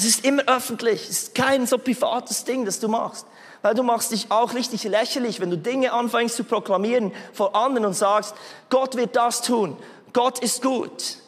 Es 0.00 0.06
ist 0.06 0.24
immer 0.24 0.42
öffentlich. 0.46 1.02
Es 1.02 1.24
ist 1.24 1.34
kein 1.34 1.66
so 1.66 1.76
privates 1.76 2.44
Ding, 2.44 2.64
das 2.64 2.80
du 2.80 2.88
machst. 2.88 3.26
Weil 3.60 3.74
du 3.74 3.82
machst 3.82 4.12
dich 4.12 4.30
auch 4.30 4.54
richtig 4.54 4.84
lächerlich, 4.84 5.40
wenn 5.40 5.50
du 5.50 5.58
Dinge 5.58 5.92
anfängst 5.92 6.36
zu 6.36 6.44
proklamieren 6.44 7.12
vor 7.34 7.54
anderen 7.54 7.84
und 7.84 7.92
sagst, 7.92 8.34
Gott 8.70 8.96
wird 8.96 9.14
das 9.14 9.42
tun. 9.42 9.76
Gott 10.14 10.38
ist 10.38 10.62
gut. 10.62 11.18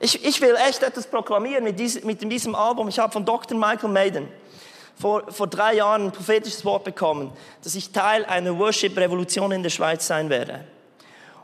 Ich, 0.00 0.24
ich 0.24 0.40
will 0.40 0.56
echt 0.66 0.82
etwas 0.82 1.06
proklamieren 1.06 1.64
mit 1.64 1.78
diesem, 1.78 2.06
mit 2.06 2.22
diesem 2.22 2.54
Album. 2.54 2.88
Ich 2.88 2.98
habe 2.98 3.12
von 3.12 3.26
Dr. 3.26 3.58
Michael 3.58 3.90
Maiden 3.90 4.28
vor, 4.98 5.30
vor 5.30 5.48
drei 5.48 5.74
Jahren 5.74 6.06
ein 6.06 6.12
prophetisches 6.12 6.64
Wort 6.64 6.84
bekommen, 6.84 7.30
dass 7.62 7.74
ich 7.74 7.92
Teil 7.92 8.24
einer 8.24 8.58
Worship-Revolution 8.58 9.52
in 9.52 9.62
der 9.62 9.68
Schweiz 9.68 10.06
sein 10.06 10.30
werde. 10.30 10.64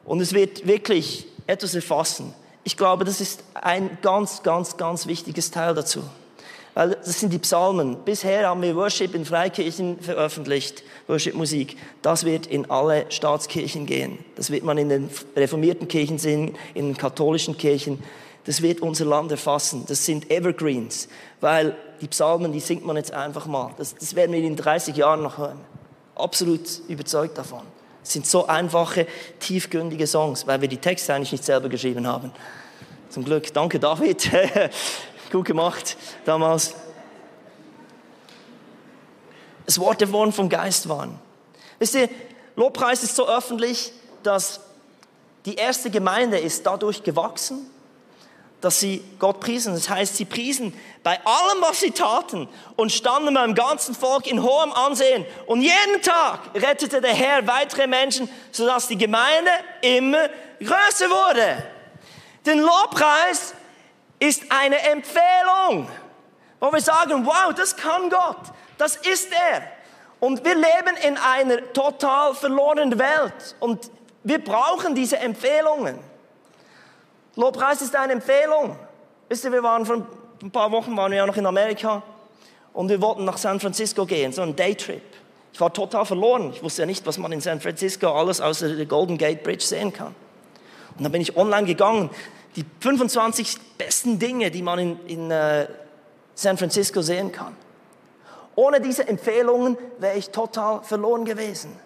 Und 0.06 0.22
es 0.22 0.32
wird 0.32 0.66
wirklich 0.66 1.26
etwas 1.46 1.74
erfassen 1.74 2.34
ich 2.64 2.76
glaube, 2.76 3.04
das 3.04 3.20
ist 3.20 3.44
ein 3.54 3.98
ganz, 4.02 4.42
ganz, 4.42 4.76
ganz 4.76 5.06
wichtiges 5.06 5.50
Teil 5.50 5.74
dazu. 5.74 6.02
Weil 6.72 6.90
das 6.90 7.20
sind 7.20 7.32
die 7.32 7.38
Psalmen. 7.38 7.98
Bisher 8.04 8.48
haben 8.48 8.62
wir 8.62 8.74
Worship 8.74 9.14
in 9.14 9.24
Freikirchen 9.24 10.00
veröffentlicht, 10.00 10.82
Worship-Musik. 11.06 11.76
Das 12.02 12.24
wird 12.24 12.46
in 12.46 12.68
alle 12.68 13.06
Staatskirchen 13.10 13.86
gehen. 13.86 14.18
Das 14.34 14.50
wird 14.50 14.64
man 14.64 14.76
in 14.78 14.88
den 14.88 15.10
reformierten 15.36 15.86
Kirchen 15.86 16.18
sehen, 16.18 16.56
in 16.74 16.88
den 16.88 16.96
katholischen 16.96 17.56
Kirchen. 17.56 18.02
Das 18.44 18.60
wird 18.60 18.80
unser 18.80 19.04
Land 19.04 19.30
erfassen. 19.30 19.84
Das 19.86 20.04
sind 20.04 20.30
Evergreens, 20.30 21.08
weil 21.40 21.76
die 22.00 22.08
Psalmen, 22.08 22.52
die 22.52 22.60
singt 22.60 22.84
man 22.84 22.96
jetzt 22.96 23.12
einfach 23.12 23.46
mal. 23.46 23.72
Das, 23.78 23.94
das 23.94 24.16
werden 24.16 24.32
wir 24.32 24.42
in 24.42 24.56
30 24.56 24.96
Jahren 24.96 25.22
noch 25.22 25.38
hören. 25.38 25.60
Absolut 26.16 26.60
überzeugt 26.88 27.38
davon. 27.38 27.62
Es 28.04 28.12
sind 28.12 28.26
so 28.26 28.46
einfache, 28.46 29.06
tiefgründige 29.40 30.06
Songs, 30.06 30.46
weil 30.46 30.60
wir 30.60 30.68
die 30.68 30.76
Texte 30.76 31.14
eigentlich 31.14 31.32
nicht 31.32 31.44
selber 31.44 31.70
geschrieben 31.70 32.06
haben. 32.06 32.30
Zum 33.08 33.24
Glück. 33.24 33.52
Danke, 33.52 33.80
David. 33.80 34.30
Gut 35.32 35.46
gemacht 35.46 35.96
damals. 36.24 36.74
es 39.66 39.80
Worte 39.80 40.12
wurden 40.12 40.32
vom 40.32 40.48
Geist 40.48 40.88
waren. 40.88 41.18
Wisst 41.78 41.94
ihr, 41.94 42.08
Lobpreis 42.56 43.02
ist 43.02 43.16
so 43.16 43.26
öffentlich, 43.26 43.92
dass 44.22 44.60
die 45.46 45.54
erste 45.54 45.90
Gemeinde 45.90 46.38
ist 46.38 46.64
dadurch 46.66 47.02
gewachsen, 47.02 47.66
dass 48.64 48.80
sie 48.80 49.04
Gott 49.18 49.40
priesen. 49.40 49.74
Das 49.74 49.90
heißt, 49.90 50.16
sie 50.16 50.24
priesen 50.24 50.72
bei 51.02 51.20
allem, 51.24 51.60
was 51.60 51.80
sie 51.80 51.90
taten 51.90 52.48
und 52.76 52.90
standen 52.92 53.34
beim 53.34 53.54
ganzen 53.54 53.94
Volk 53.94 54.26
in 54.26 54.42
hohem 54.42 54.72
Ansehen. 54.72 55.26
Und 55.46 55.60
jeden 55.60 56.00
Tag 56.00 56.40
rettete 56.54 57.02
der 57.02 57.12
Herr 57.12 57.46
weitere 57.46 57.86
Menschen, 57.86 58.28
sodass 58.52 58.88
die 58.88 58.96
Gemeinde 58.96 59.50
immer 59.82 60.30
größer 60.60 61.10
wurde. 61.10 61.62
Den 62.46 62.60
Lobpreis 62.60 63.54
ist 64.18 64.44
eine 64.48 64.78
Empfehlung, 64.78 65.86
wo 66.58 66.72
wir 66.72 66.80
sagen, 66.80 67.26
wow, 67.26 67.52
das 67.54 67.76
kann 67.76 68.08
Gott, 68.08 68.38
das 68.78 68.96
ist 68.96 69.28
er. 69.30 69.62
Und 70.20 70.42
wir 70.42 70.54
leben 70.54 70.96
in 71.06 71.18
einer 71.18 71.70
total 71.74 72.34
verlorenen 72.34 72.98
Welt 72.98 73.56
und 73.60 73.90
wir 74.22 74.42
brauchen 74.42 74.94
diese 74.94 75.18
Empfehlungen. 75.18 75.98
Lobpreis 77.36 77.82
ist 77.82 77.94
eine 77.96 78.12
Empfehlung. 78.12 78.76
Wisst 79.28 79.44
ihr, 79.44 79.52
wir 79.52 79.62
waren 79.62 79.84
vor 79.86 80.06
ein 80.42 80.50
paar 80.50 80.70
Wochen 80.72 80.96
waren 80.96 81.10
wir 81.10 81.18
ja 81.18 81.26
noch 81.26 81.36
in 81.36 81.46
Amerika 81.46 82.02
und 82.72 82.88
wir 82.88 83.00
wollten 83.00 83.24
nach 83.24 83.38
San 83.38 83.60
Francisco 83.60 84.04
gehen, 84.04 84.32
so 84.32 84.42
ein 84.42 84.54
Daytrip. 84.54 85.02
Ich 85.52 85.60
war 85.60 85.72
total 85.72 86.04
verloren. 86.04 86.50
Ich 86.52 86.62
wusste 86.62 86.82
ja 86.82 86.86
nicht, 86.86 87.06
was 87.06 87.16
man 87.16 87.32
in 87.32 87.40
San 87.40 87.60
Francisco 87.60 88.08
alles 88.12 88.40
außer 88.40 88.74
der 88.74 88.86
Golden 88.86 89.16
Gate 89.16 89.42
Bridge 89.42 89.64
sehen 89.64 89.92
kann. 89.92 90.14
Und 90.96 91.04
dann 91.04 91.12
bin 91.12 91.20
ich 91.20 91.36
online 91.36 91.66
gegangen, 91.66 92.10
die 92.56 92.64
25 92.80 93.56
besten 93.78 94.18
Dinge, 94.18 94.50
die 94.50 94.62
man 94.62 94.78
in, 94.78 95.06
in 95.06 95.30
uh, 95.30 95.66
San 96.34 96.58
Francisco 96.58 97.02
sehen 97.02 97.32
kann. 97.32 97.56
Ohne 98.56 98.80
diese 98.80 99.06
Empfehlungen 99.06 99.78
wäre 99.98 100.16
ich 100.16 100.30
total 100.30 100.82
verloren 100.82 101.24
gewesen. 101.24 101.76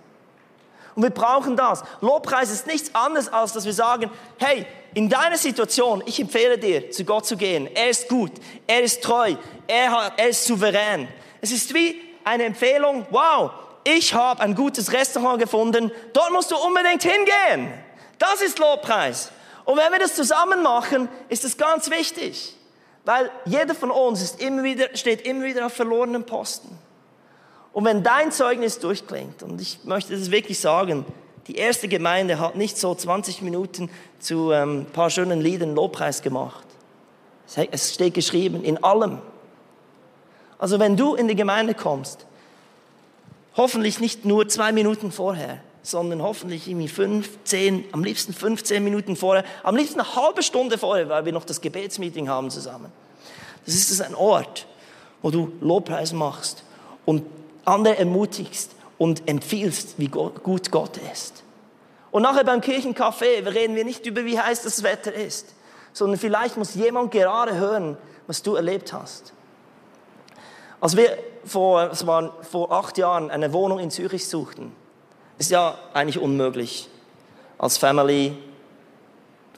Und 0.94 1.02
wir 1.02 1.10
brauchen 1.10 1.56
das. 1.56 1.84
Lobpreis 2.00 2.50
ist 2.50 2.66
nichts 2.66 2.94
anderes, 2.94 3.32
als 3.32 3.52
dass 3.52 3.64
wir 3.64 3.72
sagen, 3.72 4.10
hey, 4.38 4.66
in 4.94 5.08
deiner 5.08 5.36
Situation, 5.36 6.02
ich 6.06 6.20
empfehle 6.20 6.58
dir, 6.58 6.90
zu 6.90 7.04
Gott 7.04 7.26
zu 7.26 7.36
gehen. 7.36 7.68
Er 7.74 7.90
ist 7.90 8.08
gut, 8.08 8.32
er 8.66 8.82
ist 8.82 9.02
treu, 9.02 9.34
er, 9.66 9.90
hat, 9.90 10.14
er 10.16 10.28
ist 10.28 10.44
souverän. 10.44 11.08
Es 11.40 11.52
ist 11.52 11.72
wie 11.74 12.00
eine 12.24 12.44
Empfehlung, 12.44 13.06
wow, 13.10 13.50
ich 13.84 14.12
habe 14.14 14.40
ein 14.40 14.54
gutes 14.54 14.92
Restaurant 14.92 15.40
gefunden, 15.40 15.90
dort 16.12 16.32
musst 16.32 16.50
du 16.50 16.56
unbedingt 16.56 17.02
hingehen. 17.02 17.72
Das 18.18 18.40
ist 18.40 18.58
Lobpreis. 18.58 19.30
Und 19.64 19.76
wenn 19.76 19.92
wir 19.92 19.98
das 19.98 20.14
zusammen 20.14 20.62
machen, 20.62 21.08
ist 21.28 21.44
das 21.44 21.56
ganz 21.56 21.90
wichtig, 21.90 22.56
weil 23.04 23.30
jeder 23.44 23.74
von 23.74 23.90
uns 23.90 24.22
ist 24.22 24.40
immer 24.40 24.62
wieder, 24.62 24.96
steht 24.96 25.26
immer 25.26 25.44
wieder 25.44 25.66
auf 25.66 25.74
verlorenen 25.74 26.24
Posten. 26.24 26.78
Und 27.72 27.84
wenn 27.84 28.02
dein 28.02 28.32
Zeugnis 28.32 28.78
durchklingt, 28.78 29.42
und 29.42 29.60
ich 29.60 29.84
möchte 29.84 30.18
das 30.18 30.30
wirklich 30.30 30.58
sagen, 30.58 31.04
die 31.48 31.56
erste 31.56 31.88
Gemeinde 31.88 32.38
hat 32.38 32.56
nicht 32.56 32.76
so 32.76 32.94
20 32.94 33.40
Minuten 33.40 33.90
zu 34.20 34.52
ähm, 34.52 34.80
ein 34.80 34.86
paar 34.86 35.08
schönen 35.08 35.40
Liedern 35.40 35.74
Lobpreis 35.74 36.20
gemacht. 36.22 36.66
Es 37.70 37.94
steht 37.94 38.12
geschrieben, 38.12 38.62
in 38.62 38.84
allem. 38.84 39.18
Also 40.58 40.78
wenn 40.78 40.96
du 40.96 41.14
in 41.14 41.26
die 41.26 41.34
Gemeinde 41.34 41.72
kommst, 41.72 42.26
hoffentlich 43.56 43.98
nicht 43.98 44.26
nur 44.26 44.46
zwei 44.48 44.72
Minuten 44.72 45.10
vorher, 45.10 45.60
sondern 45.82 46.20
hoffentlich 46.20 46.68
irgendwie 46.68 46.88
fünf, 46.88 47.38
zehn, 47.44 47.84
am 47.92 48.04
liebsten 48.04 48.34
15 48.34 48.84
Minuten 48.84 49.16
vorher, 49.16 49.44
am 49.62 49.74
liebsten 49.74 50.00
eine 50.00 50.16
halbe 50.16 50.42
Stunde 50.42 50.76
vorher, 50.76 51.08
weil 51.08 51.24
wir 51.24 51.32
noch 51.32 51.44
das 51.44 51.62
Gebetsmeeting 51.62 52.28
haben 52.28 52.50
zusammen. 52.50 52.92
Das 53.64 53.74
ist 53.74 54.02
ein 54.02 54.14
Ort, 54.14 54.66
wo 55.22 55.30
du 55.30 55.52
Lobpreis 55.62 56.12
machst 56.12 56.64
und 57.06 57.24
andere 57.64 57.96
ermutigst 57.96 58.72
und 58.98 59.28
empfiehlst, 59.28 59.98
wie 59.98 60.08
gut 60.08 60.70
Gott 60.70 60.98
ist. 61.12 61.44
Und 62.10 62.22
nachher 62.22 62.44
beim 62.44 62.60
Kirchencafé 62.60 63.46
reden 63.46 63.76
wir 63.76 63.84
nicht 63.84 64.04
über, 64.06 64.24
wie 64.24 64.38
heiß 64.38 64.62
das 64.62 64.82
Wetter 64.82 65.12
ist, 65.12 65.54
sondern 65.92 66.18
vielleicht 66.18 66.56
muss 66.56 66.74
jemand 66.74 67.10
gerade 67.10 67.54
hören, 67.54 67.96
was 68.26 68.42
du 68.42 68.54
erlebt 68.54 68.92
hast. 68.92 69.32
Als 70.80 70.96
wir 70.96 71.18
vor, 71.44 71.90
es 71.90 72.06
waren 72.06 72.30
vor 72.42 72.72
acht 72.72 72.98
Jahren 72.98 73.30
eine 73.30 73.52
Wohnung 73.52 73.78
in 73.78 73.90
Zürich 73.90 74.26
suchten, 74.28 74.72
ist 75.38 75.50
ja 75.50 75.78
eigentlich 75.92 76.18
unmöglich, 76.18 76.88
als 77.58 77.78
Family 77.78 78.36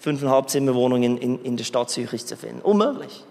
fünfeinhalb 0.01 0.49
Zimmerwohnungen 0.49 1.19
in, 1.19 1.43
in 1.45 1.57
der 1.57 1.65
Stadt 1.65 1.91
Zürich 1.91 2.27
zu 2.27 2.37
finden. 2.37 2.63
Unmöglich. 2.63 3.25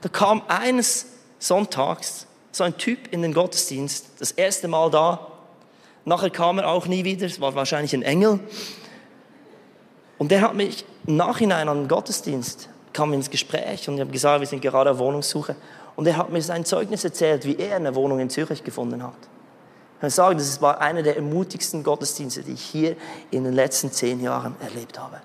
Da 0.00 0.08
kam 0.08 0.42
eines 0.48 1.06
Sonntags 1.38 2.26
so 2.52 2.64
ein 2.64 2.76
Typ 2.78 3.12
in 3.12 3.22
den 3.22 3.34
Gottesdienst, 3.34 4.06
das 4.18 4.32
erste 4.32 4.66
Mal 4.66 4.90
da. 4.90 5.29
Nachher 6.10 6.30
kam 6.30 6.58
er 6.58 6.66
auch 6.66 6.86
nie 6.86 7.04
wieder, 7.04 7.24
es 7.24 7.40
war 7.40 7.54
wahrscheinlich 7.54 7.94
ein 7.94 8.02
Engel. 8.02 8.40
Und 10.18 10.32
der 10.32 10.40
hat 10.40 10.56
mich 10.56 10.84
im 11.06 11.14
Nachhinein 11.14 11.68
an 11.68 11.82
den 11.82 11.88
Gottesdienst, 11.88 12.68
kam 12.92 13.12
ins 13.12 13.30
Gespräch 13.30 13.88
und 13.88 13.94
ich 13.94 14.00
habe 14.00 14.10
gesagt, 14.10 14.40
wir 14.40 14.48
sind 14.48 14.60
gerade 14.60 14.90
auf 14.90 14.98
Wohnungssuche. 14.98 15.54
Und 15.94 16.08
er 16.08 16.16
hat 16.16 16.30
mir 16.30 16.42
sein 16.42 16.64
Zeugnis 16.64 17.04
erzählt, 17.04 17.44
wie 17.44 17.54
er 17.54 17.76
eine 17.76 17.94
Wohnung 17.94 18.18
in 18.18 18.28
Zürich 18.28 18.64
gefunden 18.64 19.04
hat. 19.04 19.14
Ich 19.94 20.00
kann 20.00 20.10
sagen, 20.10 20.36
das 20.36 20.60
war 20.60 20.80
einer 20.80 21.04
der 21.04 21.14
ermutigsten 21.14 21.84
Gottesdienste, 21.84 22.42
die 22.42 22.54
ich 22.54 22.62
hier 22.62 22.96
in 23.30 23.44
den 23.44 23.52
letzten 23.52 23.92
zehn 23.92 24.20
Jahren 24.20 24.56
erlebt 24.60 24.98
habe. 24.98 25.20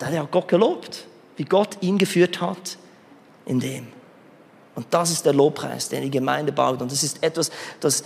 Da 0.00 0.06
hat 0.06 0.14
er 0.14 0.24
auch 0.24 0.30
Gott 0.32 0.48
gelobt, 0.48 1.06
wie 1.36 1.44
Gott 1.44 1.78
ihn 1.80 1.96
geführt 1.96 2.40
hat 2.40 2.76
in 3.46 3.60
dem. 3.60 3.86
Und 4.74 4.86
das 4.90 5.12
ist 5.12 5.24
der 5.24 5.32
Lobpreis, 5.32 5.88
den 5.88 6.02
die 6.02 6.10
Gemeinde 6.10 6.50
baut. 6.50 6.82
Und 6.82 6.90
das 6.90 7.04
ist 7.04 7.22
etwas, 7.22 7.52
das, 7.78 8.02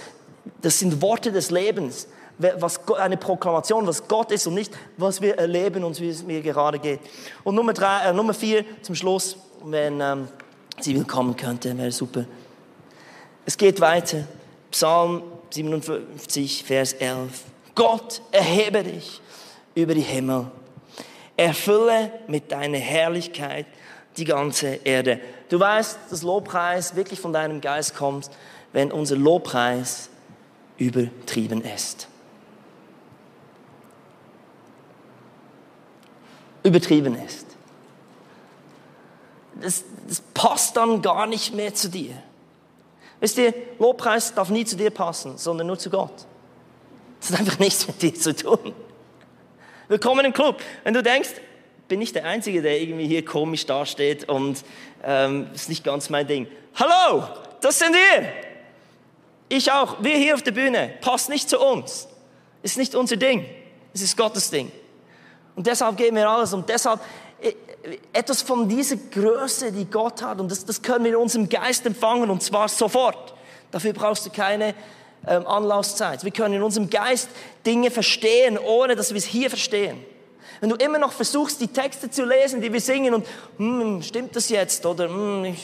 das 0.61 0.79
sind 0.79 1.01
Worte 1.03 1.33
des 1.33 1.51
Lebens. 1.51 2.09
Was, 2.39 2.79
eine 2.97 3.17
Proklamation, 3.17 3.85
was 3.89 4.07
Gott 4.07 4.31
ist 4.31 4.47
und 4.47 4.55
nicht, 4.55 4.73
was 4.97 5.21
wir 5.21 5.37
erleben 5.39 5.83
und 5.83 6.01
wie 6.01 6.09
es 6.09 6.23
mir 6.23 6.41
gerade 6.41 6.79
geht. 6.79 7.01
Und 7.43 7.57
Nummer, 7.57 7.73
drei, 7.73 8.05
äh, 8.05 8.13
Nummer 8.13 8.33
vier 8.33 8.65
zum 8.81 8.95
Schluss, 8.95 9.37
wenn 9.65 10.01
ähm, 10.01 10.29
sie 10.79 10.95
willkommen 10.95 11.35
könnte, 11.37 11.77
wäre 11.77 11.91
super. 11.91 12.27
Es 13.45 13.57
geht 13.57 13.81
weiter. 13.81 14.25
Psalm 14.71 15.23
57, 15.51 16.63
Vers 16.63 16.93
11. 16.93 17.43
Gott, 17.75 18.23
erhebe 18.31 18.85
dich 18.85 19.21
über 19.75 19.95
die 19.95 20.01
Himmel. 20.01 20.47
Erfülle 21.37 22.13
mit 22.27 22.53
deiner 22.53 22.79
Herrlichkeit 22.79 23.67
die 24.17 24.25
ganze 24.25 24.81
Erde. 24.85 25.21
Du 25.49 25.59
weißt, 25.59 25.99
dass 26.11 26.23
Lobpreis 26.23 26.97
wirklich 26.97 27.21
von 27.21 27.33
deinem 27.33 27.61
Geist 27.61 27.95
kommt, 27.97 28.31
wenn 28.73 28.93
unser 28.93 29.17
Lobpreis 29.17 30.11
übertrieben 30.79 31.63
ist. 31.63 32.09
Übertrieben 36.63 37.17
ist. 37.25 37.47
Das, 39.61 39.85
das 40.07 40.21
passt 40.35 40.77
dann 40.77 41.03
gar 41.03 41.27
nicht 41.27 41.55
mehr 41.55 41.75
zu 41.75 41.89
dir. 41.89 42.15
Wisst 43.21 43.39
ihr, 43.39 43.53
Lobpreis 43.79 44.35
darf 44.35 44.49
nie 44.49 44.65
zu 44.65 44.77
dir 44.77 44.91
passen, 44.91 45.37
sondern 45.37 45.67
nur 45.67 45.79
zu 45.79 45.91
Gott. 45.91 46.27
Das 47.21 47.33
hat 47.33 47.41
einfach 47.41 47.59
nichts 47.59 47.87
mit 47.89 48.01
dir 48.01 48.15
zu 48.15 48.35
tun. 48.35 48.73
Willkommen 49.89 50.25
im 50.25 50.33
Club. 50.33 50.61
Wenn 50.85 50.95
du 50.95 51.03
denkst, 51.03 51.31
bin 51.89 52.01
ich 52.01 52.13
der 52.13 52.27
Einzige, 52.27 52.63
der 52.63 52.81
irgendwie 52.81 53.09
hier 53.09 53.25
komisch 53.25 53.67
dasteht 53.67 54.29
und 54.29 54.63
ähm, 55.03 55.49
ist 55.55 55.69
nicht 55.69 55.83
ganz 55.83 56.11
mein 56.11 56.27
Ding. 56.29 56.47
Hallo, 56.75 57.25
das 57.61 57.79
sind 57.79 57.95
wir. 57.95 58.48
Ich 59.49 59.71
auch. 59.73 59.97
Wir 60.03 60.17
hier 60.17 60.35
auf 60.35 60.43
der 60.43 60.53
Bühne. 60.53 60.95
Passt 61.01 61.29
nicht 61.29 61.49
zu 61.49 61.59
uns. 61.59 62.09
Ist 62.63 62.77
nicht 62.77 62.95
unser 62.95 63.17
Ding. 63.17 63.47
Es 63.95 64.03
ist 64.03 64.17
Gottes 64.17 64.51
Ding. 64.51 64.71
Und 65.57 65.67
deshalb 65.67 65.97
geben 65.97 66.17
wir 66.17 66.29
alles. 66.29 66.53
Und 66.53 66.69
deshalb 66.69 67.01
äh, 67.41 67.55
etwas 68.13 68.43
von 68.43 68.69
dieser 68.69 68.97
Größe, 68.97 69.73
die 69.73 69.87
Gott 69.87 70.23
hat. 70.23 70.41
Und 70.41 70.51
das, 70.51 70.65
das 70.65 70.83
können 70.83 71.05
wir 71.05 71.13
in 71.13 71.17
unserem 71.17 71.49
Geist 71.49 71.87
empfangen. 71.87 72.31
Und 72.31 72.43
zwar 72.43 72.69
sofort. 72.69 73.35
Dafür 73.71 73.93
brauchst 73.93 74.27
du 74.27 74.31
keine 74.31 74.75
ähm, 75.27 75.47
Anlaufzeit. 75.47 76.25
Wir 76.25 76.31
können 76.31 76.55
in 76.55 76.63
unserem 76.63 76.91
Geist 76.91 77.29
Dinge 77.65 77.91
verstehen, 77.91 78.59
ohne 78.59 78.97
dass 78.97 79.11
wir 79.11 79.19
es 79.19 79.25
hier 79.25 79.49
verstehen. 79.49 80.05
Wenn 80.61 80.71
du 80.71 80.77
immer 80.77 80.99
noch 80.99 81.13
versuchst, 81.13 81.61
die 81.61 81.69
Texte 81.69 82.11
zu 82.11 82.25
lesen, 82.25 82.61
die 82.61 82.73
wir 82.73 82.81
singen 82.81 83.15
und, 83.15 83.27
hm, 83.59 84.03
stimmt 84.03 84.35
das 84.35 84.49
jetzt 84.49 84.85
oder 84.85 85.09
hm, 85.09 85.57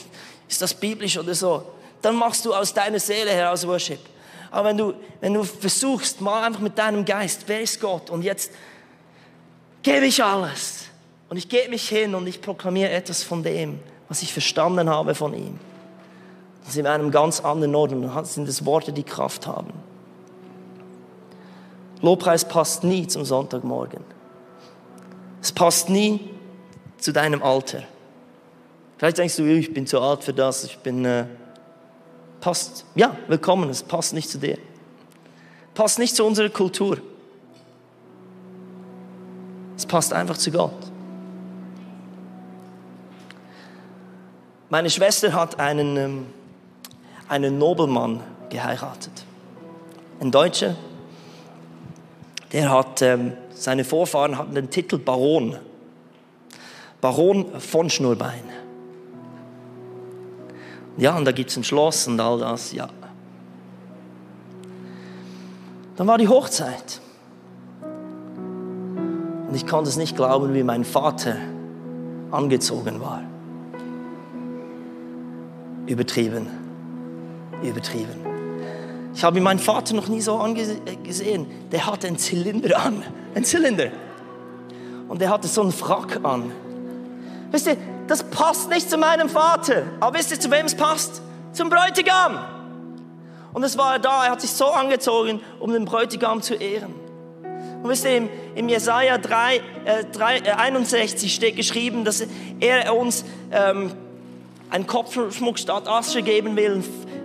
ist 0.48 0.62
das 0.62 0.74
biblisch 0.74 1.18
oder 1.18 1.34
so, 1.34 1.64
dann 2.04 2.16
machst 2.16 2.44
du 2.44 2.52
aus 2.52 2.74
deiner 2.74 3.00
Seele 3.00 3.30
heraus 3.30 3.66
Worship. 3.66 4.00
Aber 4.50 4.68
wenn 4.68 4.76
du, 4.76 4.94
wenn 5.20 5.34
du 5.34 5.42
versuchst, 5.42 6.20
mal 6.20 6.44
einfach 6.44 6.60
mit 6.60 6.78
deinem 6.78 7.04
Geist, 7.04 7.44
wer 7.46 7.60
ist 7.60 7.80
Gott? 7.80 8.10
Und 8.10 8.22
jetzt 8.22 8.52
gebe 9.82 10.06
ich 10.06 10.22
alles. 10.22 10.84
Und 11.28 11.38
ich 11.38 11.48
gebe 11.48 11.70
mich 11.70 11.88
hin 11.88 12.14
und 12.14 12.26
ich 12.26 12.40
proklamiere 12.40 12.90
etwas 12.90 13.22
von 13.22 13.42
dem, 13.42 13.80
was 14.08 14.22
ich 14.22 14.32
verstanden 14.32 14.88
habe 14.88 15.14
von 15.14 15.34
ihm. 15.34 15.58
Das 16.60 16.70
ist 16.70 16.76
in 16.76 16.86
einem 16.86 17.10
ganz 17.10 17.40
anderen 17.40 17.74
Ort 17.74 17.92
und 17.92 18.02
dann 18.02 18.24
sind 18.24 18.48
es 18.48 18.64
Worte, 18.64 18.92
die 18.92 19.02
Kraft 19.02 19.46
haben. 19.46 19.72
Lobpreis 22.00 22.44
passt 22.44 22.84
nie 22.84 23.06
zum 23.06 23.24
Sonntagmorgen. 23.24 24.04
Es 25.40 25.52
passt 25.52 25.88
nie 25.88 26.20
zu 26.98 27.12
deinem 27.12 27.42
Alter. 27.42 27.82
Vielleicht 28.98 29.18
denkst 29.18 29.36
du, 29.36 29.44
ich 29.44 29.74
bin 29.74 29.86
zu 29.86 30.00
alt 30.00 30.22
für 30.22 30.32
das, 30.32 30.64
ich 30.64 30.78
bin 30.78 31.04
äh, 31.04 31.26
passt, 32.44 32.84
ja, 32.94 33.16
willkommen, 33.26 33.70
es 33.70 33.82
passt 33.82 34.12
nicht 34.12 34.28
zu 34.28 34.36
dir. 34.36 34.58
Passt 35.72 35.98
nicht 35.98 36.14
zu 36.14 36.26
unserer 36.26 36.50
Kultur. 36.50 36.98
Es 39.78 39.86
passt 39.86 40.12
einfach 40.12 40.36
zu 40.36 40.50
Gott. 40.50 40.76
Meine 44.68 44.90
Schwester 44.90 45.32
hat 45.32 45.58
einen, 45.58 45.96
ähm, 45.96 46.26
einen 47.30 47.56
Nobelmann 47.56 48.20
geheiratet. 48.50 49.24
Ein 50.20 50.30
Deutscher, 50.30 50.76
der 52.52 52.70
hat, 52.70 53.00
ähm, 53.00 53.32
seine 53.54 53.84
Vorfahren 53.84 54.36
hatten 54.36 54.54
den 54.54 54.68
Titel 54.68 54.98
Baron. 54.98 55.56
Baron 57.00 57.58
von 57.58 57.88
Schnurbein. 57.88 58.63
Ja, 60.96 61.16
und 61.16 61.24
da 61.24 61.32
gibt 61.32 61.50
es 61.50 61.56
ein 61.56 61.64
Schloss 61.64 62.06
und 62.06 62.20
all 62.20 62.38
das, 62.38 62.72
ja. 62.72 62.88
Dann 65.96 66.06
war 66.06 66.18
die 66.18 66.28
Hochzeit. 66.28 67.00
Und 69.48 69.54
ich 69.54 69.66
konnte 69.66 69.88
es 69.88 69.96
nicht 69.96 70.16
glauben, 70.16 70.54
wie 70.54 70.62
mein 70.62 70.84
Vater 70.84 71.36
angezogen 72.30 73.00
war. 73.00 73.22
Übertrieben. 75.86 76.48
Übertrieben. 77.62 78.24
Ich 79.14 79.22
habe 79.22 79.40
meinen 79.40 79.60
Vater 79.60 79.94
noch 79.94 80.08
nie 80.08 80.20
so 80.20 80.38
angesehen. 80.38 81.46
Der 81.70 81.86
hatte 81.86 82.08
einen 82.08 82.18
Zylinder 82.18 82.80
an. 82.80 83.04
Ein 83.34 83.44
Zylinder. 83.44 83.88
Und 85.08 85.20
der 85.20 85.30
hatte 85.30 85.46
so 85.46 85.62
einen 85.62 85.72
Frack 85.72 86.24
an. 86.24 86.50
Wisst 87.50 87.66
ihr, 87.66 87.76
das 88.06 88.22
passt 88.22 88.68
nicht 88.68 88.90
zu 88.90 88.98
meinem 88.98 89.28
Vater. 89.28 89.84
Aber 90.00 90.18
wisst 90.18 90.30
ihr, 90.30 90.40
zu 90.40 90.50
wem 90.50 90.66
es 90.66 90.74
passt? 90.74 91.22
Zum 91.52 91.70
Bräutigam. 91.70 92.38
Und 93.52 93.62
es 93.62 93.78
war 93.78 93.94
er 93.94 93.98
da, 94.00 94.24
er 94.24 94.32
hat 94.32 94.40
sich 94.40 94.50
so 94.50 94.66
angezogen, 94.66 95.40
um 95.60 95.72
den 95.72 95.84
Bräutigam 95.84 96.42
zu 96.42 96.54
ehren. 96.54 96.92
Und 97.82 97.88
wisst 97.88 98.04
ihr, 98.04 98.28
im, 98.54 98.68
Jesaja 98.68 99.18
3, 99.18 99.56
äh, 99.84 100.04
3, 100.12 100.38
äh, 100.38 100.50
61 100.52 101.32
steht 101.32 101.54
geschrieben, 101.54 102.04
dass 102.04 102.24
er 102.58 102.96
uns 102.96 103.24
ähm, 103.52 103.92
einen 104.70 104.86
Kopfschmuck 104.86 105.58
statt 105.58 105.86
Asche 105.86 106.22
geben 106.22 106.56
will, 106.56 106.82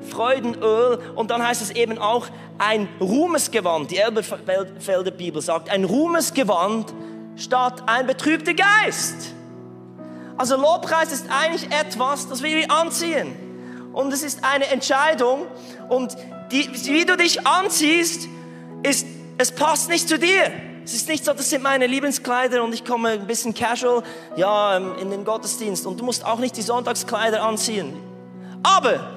Freudenöl. 0.08 1.00
Und 1.16 1.32
dann 1.32 1.46
heißt 1.46 1.62
es 1.62 1.72
eben 1.72 1.98
auch 1.98 2.28
ein 2.60 2.88
Ruhmesgewand. 3.02 3.90
Die 3.90 3.98
Elberfelder 3.98 5.12
Bibel 5.12 5.42
sagt, 5.42 5.70
ein 5.70 5.84
Ruhmesgewand 5.84 6.94
statt 7.38 7.84
ein 7.88 8.06
betrübter 8.06 8.54
Geist. 8.54 9.34
Also 10.40 10.56
Lobpreis 10.56 11.12
ist 11.12 11.26
eigentlich 11.30 11.70
etwas, 11.70 12.30
das 12.30 12.42
wir 12.42 12.72
anziehen. 12.72 13.92
Und 13.92 14.14
es 14.14 14.24
ist 14.24 14.42
eine 14.42 14.68
Entscheidung. 14.68 15.46
Und 15.90 16.16
die, 16.54 16.70
wie 16.86 17.04
du 17.04 17.18
dich 17.18 17.46
anziehst, 17.46 18.30
ist, 18.82 19.06
es 19.38 19.52
passt 19.52 19.90
nicht 19.90 20.08
zu 20.08 20.18
dir. 20.18 20.50
Es 20.86 20.94
ist 20.94 21.10
nicht 21.10 21.26
so, 21.26 21.34
das 21.34 21.50
sind 21.50 21.62
meine 21.62 21.88
Lieblingskleider 21.88 22.64
und 22.64 22.74
ich 22.74 22.86
komme 22.86 23.10
ein 23.10 23.28
bisschen 23.28 23.54
casual, 23.54 24.02
ja, 24.38 24.78
ähm, 24.78 24.96
in 25.02 25.12
den 25.12 25.26
Gottesdienst. 25.26 25.86
Und 25.86 26.00
du 26.00 26.06
musst 26.06 26.26
auch 26.26 26.40
nicht 26.40 26.56
die 26.56 26.62
Sonntagskleider 26.62 27.44
anziehen. 27.44 27.94
Aber 28.64 29.10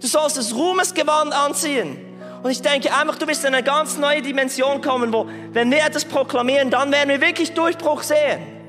du 0.00 0.06
sollst 0.06 0.36
das 0.36 0.54
Ruhmesgewand 0.54 1.32
anziehen. 1.32 1.98
Und 2.44 2.52
ich 2.52 2.62
denke 2.62 2.94
einfach, 2.94 3.18
du 3.18 3.26
bist 3.26 3.44
in 3.44 3.52
eine 3.52 3.64
ganz 3.64 3.98
neue 3.98 4.22
Dimension 4.22 4.80
kommen, 4.80 5.12
wo, 5.12 5.26
wenn 5.50 5.72
wir 5.72 5.84
etwas 5.84 6.04
proklamieren, 6.04 6.70
dann 6.70 6.92
werden 6.92 7.08
wir 7.08 7.20
wirklich 7.20 7.52
Durchbruch 7.52 8.04
sehen. 8.04 8.61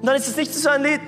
Und 0.00 0.06
dann 0.06 0.16
ist 0.16 0.28
es 0.28 0.36
nicht 0.36 0.54
so 0.54 0.68
ein 0.68 0.82
Lied. 0.82 1.00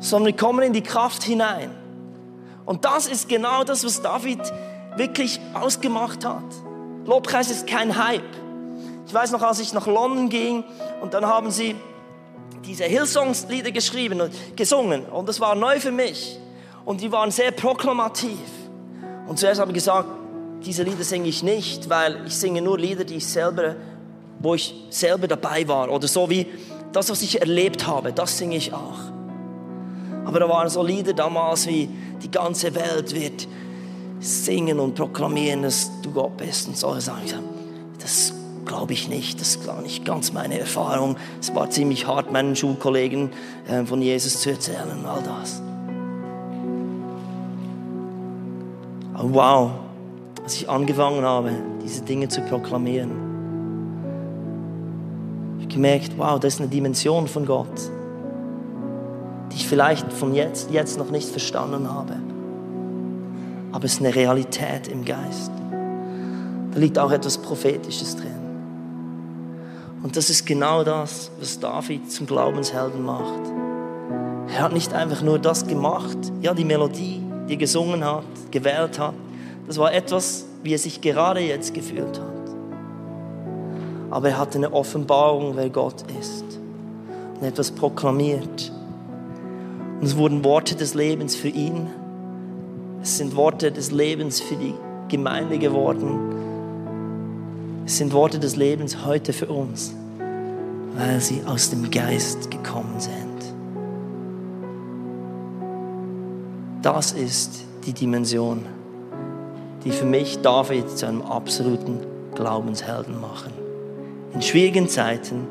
Sondern 0.00 0.26
wir 0.26 0.36
kommen 0.36 0.62
in 0.62 0.72
die 0.72 0.82
Kraft 0.82 1.22
hinein. 1.22 1.70
Und 2.66 2.84
das 2.84 3.06
ist 3.06 3.28
genau 3.28 3.64
das, 3.64 3.84
was 3.84 4.02
David 4.02 4.40
wirklich 4.96 5.40
ausgemacht 5.54 6.24
hat. 6.24 6.44
Lobpreis 7.06 7.50
ist 7.50 7.66
kein 7.66 7.96
Hype. 7.96 8.22
Ich 9.06 9.14
weiß 9.14 9.32
noch, 9.32 9.42
als 9.42 9.58
ich 9.60 9.72
nach 9.72 9.86
London 9.86 10.28
ging 10.28 10.62
und 11.00 11.14
dann 11.14 11.26
haben 11.26 11.50
sie 11.50 11.74
diese 12.64 12.84
Hillsongs-Lieder 12.84 13.72
geschrieben 13.72 14.20
und 14.20 14.56
gesungen 14.56 15.04
und 15.06 15.28
das 15.28 15.40
war 15.40 15.54
neu 15.54 15.80
für 15.80 15.90
mich 15.90 16.38
und 16.84 17.00
die 17.00 17.10
waren 17.10 17.30
sehr 17.30 17.50
proklamativ. 17.50 18.38
Und 19.26 19.38
zuerst 19.38 19.60
habe 19.60 19.70
ich 19.70 19.76
gesagt, 19.76 20.06
diese 20.64 20.82
Lieder 20.82 21.04
singe 21.04 21.28
ich 21.28 21.42
nicht, 21.42 21.88
weil 21.88 22.26
ich 22.26 22.36
singe 22.36 22.60
nur 22.62 22.78
Lieder, 22.78 23.04
die 23.04 23.16
ich 23.16 23.26
selber, 23.26 23.76
wo 24.38 24.54
ich 24.54 24.74
selber 24.90 25.26
dabei 25.26 25.66
war 25.66 25.90
oder 25.90 26.06
so 26.06 26.28
wie 26.28 26.46
das, 26.92 27.10
was 27.10 27.22
ich 27.22 27.40
erlebt 27.40 27.86
habe, 27.86 28.12
das 28.12 28.38
singe 28.38 28.56
ich 28.56 28.72
auch. 28.72 28.98
Aber 30.24 30.40
da 30.40 30.48
waren 30.48 30.68
so 30.68 30.82
Lieder 30.82 31.12
damals 31.12 31.66
wie 31.66 31.88
die 32.22 32.30
ganze 32.30 32.74
Welt 32.74 33.14
wird 33.14 33.48
singen 34.20 34.78
und 34.78 34.94
proklamieren, 34.94 35.62
dass 35.62 35.90
du 36.02 36.10
Gott 36.10 36.36
bist 36.36 36.68
und 36.68 36.76
solche. 36.76 37.38
Das 37.98 38.34
glaube 38.66 38.92
ich 38.92 39.08
nicht, 39.08 39.40
das 39.40 39.64
gar 39.64 39.80
nicht 39.80 40.04
ganz 40.04 40.32
meine 40.32 40.58
Erfahrung. 40.58 41.16
Es 41.40 41.54
war 41.54 41.70
ziemlich 41.70 42.06
hart, 42.06 42.30
meinen 42.30 42.54
Schulkollegen 42.54 43.30
äh, 43.66 43.84
von 43.84 44.02
Jesus 44.02 44.40
zu 44.40 44.50
erzählen 44.50 45.04
all 45.06 45.22
das. 45.22 45.62
Aber 49.14 49.34
wow, 49.34 49.70
als 50.50 50.56
ich 50.62 50.68
angefangen 50.68 51.24
habe, 51.24 51.52
diese 51.80 52.02
Dinge 52.02 52.26
zu 52.26 52.40
proklamieren, 52.40 53.12
ich 55.60 55.68
gemerkt, 55.68 56.18
wow, 56.18 56.40
das 56.40 56.54
ist 56.54 56.60
eine 56.60 56.68
Dimension 56.68 57.28
von 57.28 57.46
Gott, 57.46 57.80
die 59.52 59.54
ich 59.54 59.68
vielleicht 59.68 60.12
von 60.12 60.34
jetzt, 60.34 60.72
jetzt 60.72 60.98
noch 60.98 61.12
nicht 61.12 61.28
verstanden 61.28 61.88
habe. 61.88 62.16
Aber 63.70 63.84
es 63.84 63.92
ist 63.92 64.00
eine 64.00 64.12
Realität 64.12 64.88
im 64.88 65.04
Geist. 65.04 65.52
Da 66.72 66.80
liegt 66.80 66.98
auch 66.98 67.12
etwas 67.12 67.38
Prophetisches 67.38 68.16
drin. 68.16 68.34
Und 70.02 70.16
das 70.16 70.30
ist 70.30 70.46
genau 70.46 70.82
das, 70.82 71.30
was 71.38 71.60
David 71.60 72.10
zum 72.10 72.26
Glaubenshelden 72.26 73.04
macht. 73.04 73.52
Er 74.48 74.62
hat 74.62 74.72
nicht 74.72 74.92
einfach 74.94 75.22
nur 75.22 75.38
das 75.38 75.68
gemacht, 75.68 76.18
ja, 76.42 76.54
die 76.54 76.64
Melodie, 76.64 77.22
die 77.48 77.52
er 77.52 77.56
gesungen 77.56 78.04
hat, 78.04 78.24
gewählt 78.50 78.98
hat, 78.98 79.14
das 79.66 79.78
war 79.78 79.92
etwas, 79.92 80.46
wie 80.62 80.74
er 80.74 80.78
sich 80.78 81.00
gerade 81.00 81.40
jetzt 81.40 81.74
gefühlt 81.74 82.18
hat. 82.18 82.30
Aber 84.10 84.28
er 84.30 84.38
hatte 84.38 84.58
eine 84.58 84.72
Offenbarung, 84.72 85.52
wer 85.56 85.70
Gott 85.70 86.04
ist. 86.20 86.44
Und 87.40 87.46
etwas 87.46 87.70
proklamiert. 87.70 88.72
Und 90.00 90.06
es 90.06 90.16
wurden 90.16 90.44
Worte 90.44 90.74
des 90.74 90.94
Lebens 90.94 91.36
für 91.36 91.48
ihn. 91.48 91.86
Es 93.02 93.18
sind 93.18 93.36
Worte 93.36 93.70
des 93.70 93.92
Lebens 93.92 94.40
für 94.40 94.56
die 94.56 94.74
Gemeinde 95.08 95.58
geworden. 95.58 96.18
Es 97.86 97.98
sind 97.98 98.12
Worte 98.12 98.38
des 98.38 98.56
Lebens 98.56 99.04
heute 99.04 99.32
für 99.32 99.46
uns, 99.46 99.94
weil 100.96 101.20
sie 101.20 101.42
aus 101.46 101.70
dem 101.70 101.90
Geist 101.90 102.50
gekommen 102.50 102.98
sind. 102.98 103.30
Das 106.82 107.12
ist 107.12 107.64
die 107.86 107.92
Dimension 107.92 108.64
die 109.84 109.90
für 109.90 110.04
mich 110.04 110.40
David 110.40 110.90
zu 110.90 111.06
einem 111.06 111.22
absoluten 111.22 112.00
Glaubenshelden 112.34 113.20
machen. 113.20 113.52
In 114.34 114.42
schwierigen 114.42 114.88
Zeiten 114.88 115.46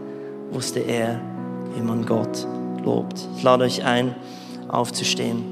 wusste 0.52 0.80
er, 0.80 1.20
wie 1.76 1.82
man 1.82 2.06
Gott 2.06 2.48
lobt. 2.84 3.28
Ich 3.38 3.44
lade 3.44 3.63
euch 3.63 3.84
ein, 3.84 4.15
aufzustehen. 4.67 5.44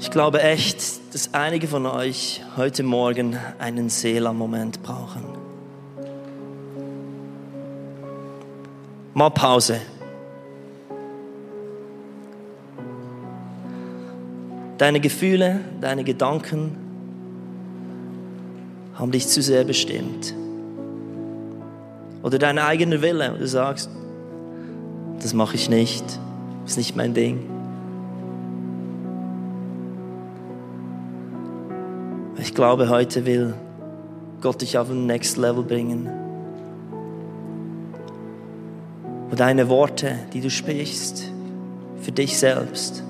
Ich 0.00 0.10
glaube 0.10 0.42
echt, 0.42 0.78
dass 1.12 1.34
einige 1.34 1.68
von 1.68 1.84
euch 1.84 2.42
heute 2.56 2.82
Morgen 2.82 3.36
einen 3.58 3.90
Seela-Moment 3.90 4.82
brauchen. 4.82 5.37
Mal 9.18 9.30
Pause. 9.30 9.80
Deine 14.78 15.00
Gefühle, 15.00 15.58
deine 15.80 16.04
Gedanken 16.04 16.76
haben 18.94 19.10
dich 19.10 19.26
zu 19.26 19.42
sehr 19.42 19.64
bestimmt. 19.64 20.32
Oder 22.22 22.38
dein 22.38 22.60
eigener 22.60 23.02
Wille, 23.02 23.34
du 23.36 23.48
sagst, 23.48 23.90
das 25.20 25.34
mache 25.34 25.56
ich 25.56 25.68
nicht, 25.68 26.04
ist 26.64 26.78
nicht 26.78 26.94
mein 26.94 27.12
Ding. 27.12 27.40
Ich 32.38 32.54
glaube, 32.54 32.88
heute 32.88 33.26
will 33.26 33.54
Gott 34.40 34.60
dich 34.60 34.78
auf 34.78 34.88
ein 34.88 35.06
Next 35.06 35.36
Level 35.38 35.64
bringen. 35.64 36.27
Deine 39.38 39.68
Worte, 39.68 40.18
die 40.32 40.40
du 40.40 40.50
sprichst, 40.50 41.30
für 42.00 42.12
dich 42.12 42.38
selbst, 42.38 43.02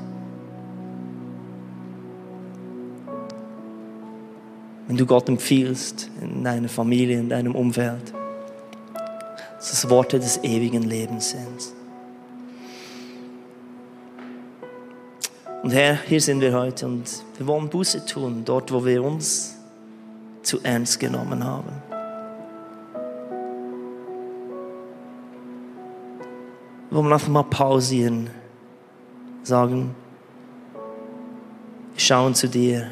wenn 4.86 4.96
du 4.96 5.06
Gott 5.06 5.28
empfiehlst 5.28 6.10
in 6.20 6.44
deiner 6.44 6.68
Familie, 6.68 7.18
in 7.18 7.28
deinem 7.28 7.54
Umfeld, 7.54 8.12
dass 9.56 9.72
es 9.72 9.90
Worte 9.90 10.18
des 10.18 10.42
ewigen 10.44 10.82
Lebens 10.82 11.30
sind. 11.30 11.74
Und 15.62 15.70
Herr, 15.72 15.98
hier 16.06 16.20
sind 16.20 16.40
wir 16.40 16.54
heute 16.54 16.86
und 16.86 17.04
wir 17.36 17.46
wollen 17.46 17.68
Buße 17.68 18.06
tun, 18.06 18.42
dort, 18.44 18.72
wo 18.72 18.84
wir 18.84 19.02
uns 19.02 19.56
zu 20.42 20.60
ernst 20.62 21.00
genommen 21.00 21.44
haben. 21.44 21.87
Wir 26.90 26.96
wollen 26.96 27.12
einfach 27.12 27.28
mal 27.28 27.42
pausieren, 27.42 28.30
sagen, 29.42 29.94
schauen 31.96 32.34
zu 32.34 32.48
dir. 32.48 32.90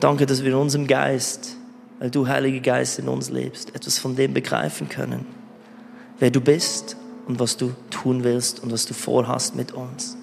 Danke, 0.00 0.26
dass 0.26 0.42
wir 0.42 0.50
in 0.50 0.58
unserem 0.58 0.86
Geist, 0.88 1.56
weil 2.00 2.10
du, 2.10 2.26
Heiliger 2.26 2.60
Geist, 2.60 2.98
in 2.98 3.08
uns 3.08 3.30
lebst, 3.30 3.74
etwas 3.74 3.98
von 3.98 4.16
dem 4.16 4.34
begreifen 4.34 4.88
können, 4.88 5.24
wer 6.18 6.30
du 6.30 6.40
bist 6.40 6.96
und 7.28 7.38
was 7.38 7.56
du 7.56 7.72
tun 7.90 8.24
willst 8.24 8.62
und 8.62 8.72
was 8.72 8.84
du 8.84 8.94
vorhast 8.94 9.54
mit 9.54 9.72
uns. 9.72 10.16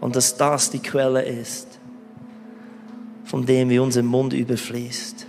Und 0.00 0.16
dass 0.16 0.36
das 0.36 0.70
die 0.70 0.80
Quelle 0.80 1.22
ist, 1.22 1.78
von 3.24 3.46
dem 3.46 3.70
wie 3.70 3.78
unser 3.78 4.02
Mund 4.02 4.34
überfließt. 4.34 5.26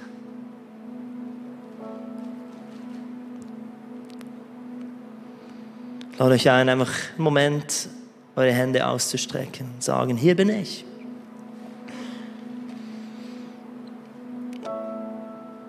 Lade 6.17 6.33
euch 6.33 6.49
ein, 6.49 6.69
einfach 6.69 6.91
einen 7.15 7.23
Moment 7.23 7.89
eure 8.35 8.51
Hände 8.51 8.85
auszustrecken 8.87 9.67
und 9.75 9.83
sagen, 9.83 10.17
hier 10.17 10.35
bin 10.35 10.49
ich. 10.49 10.85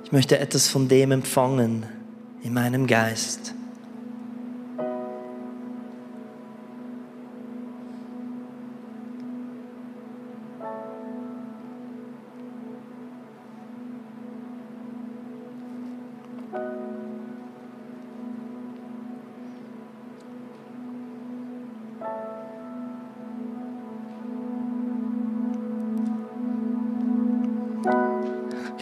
Ich 0.05 0.13
möchte 0.13 0.39
etwas 0.39 0.69
von 0.69 0.89
dem 0.89 1.13
empfangen 1.13 1.87
in 2.43 2.55
meinem 2.55 2.87
Geist. 2.87 3.55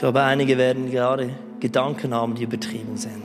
Ich 0.03 0.05
glaube, 0.05 0.23
einige 0.23 0.59
werden 0.59 0.91
gerade 0.91 1.31
Gedanken 1.61 2.13
haben, 2.13 2.35
die 2.35 2.43
übertrieben 2.43 2.97
sind. 2.97 3.23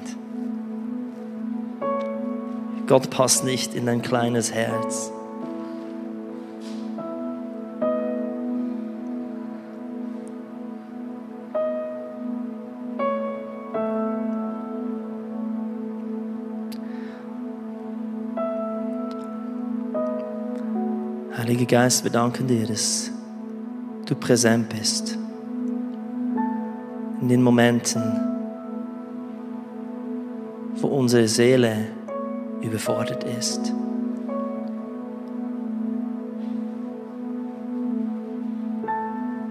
Gott 2.86 3.10
passt 3.10 3.44
nicht 3.44 3.74
in 3.74 3.90
ein 3.90 4.04
kleines 4.04 4.54
Herz. 4.54 5.12
Heiliger 21.36 21.66
Geist, 21.66 22.04
wir 22.04 22.12
danken 22.12 22.46
dir, 22.46 22.68
dass 22.68 23.10
du 24.06 24.14
präsent 24.14 24.70
bist 24.70 25.18
in 27.22 27.30
den 27.30 27.42
Momenten, 27.42 28.04
wo 30.76 30.88
unsere 30.88 31.28
Seele 31.28 31.88
überfordert 32.62 33.24
ist. 33.24 33.74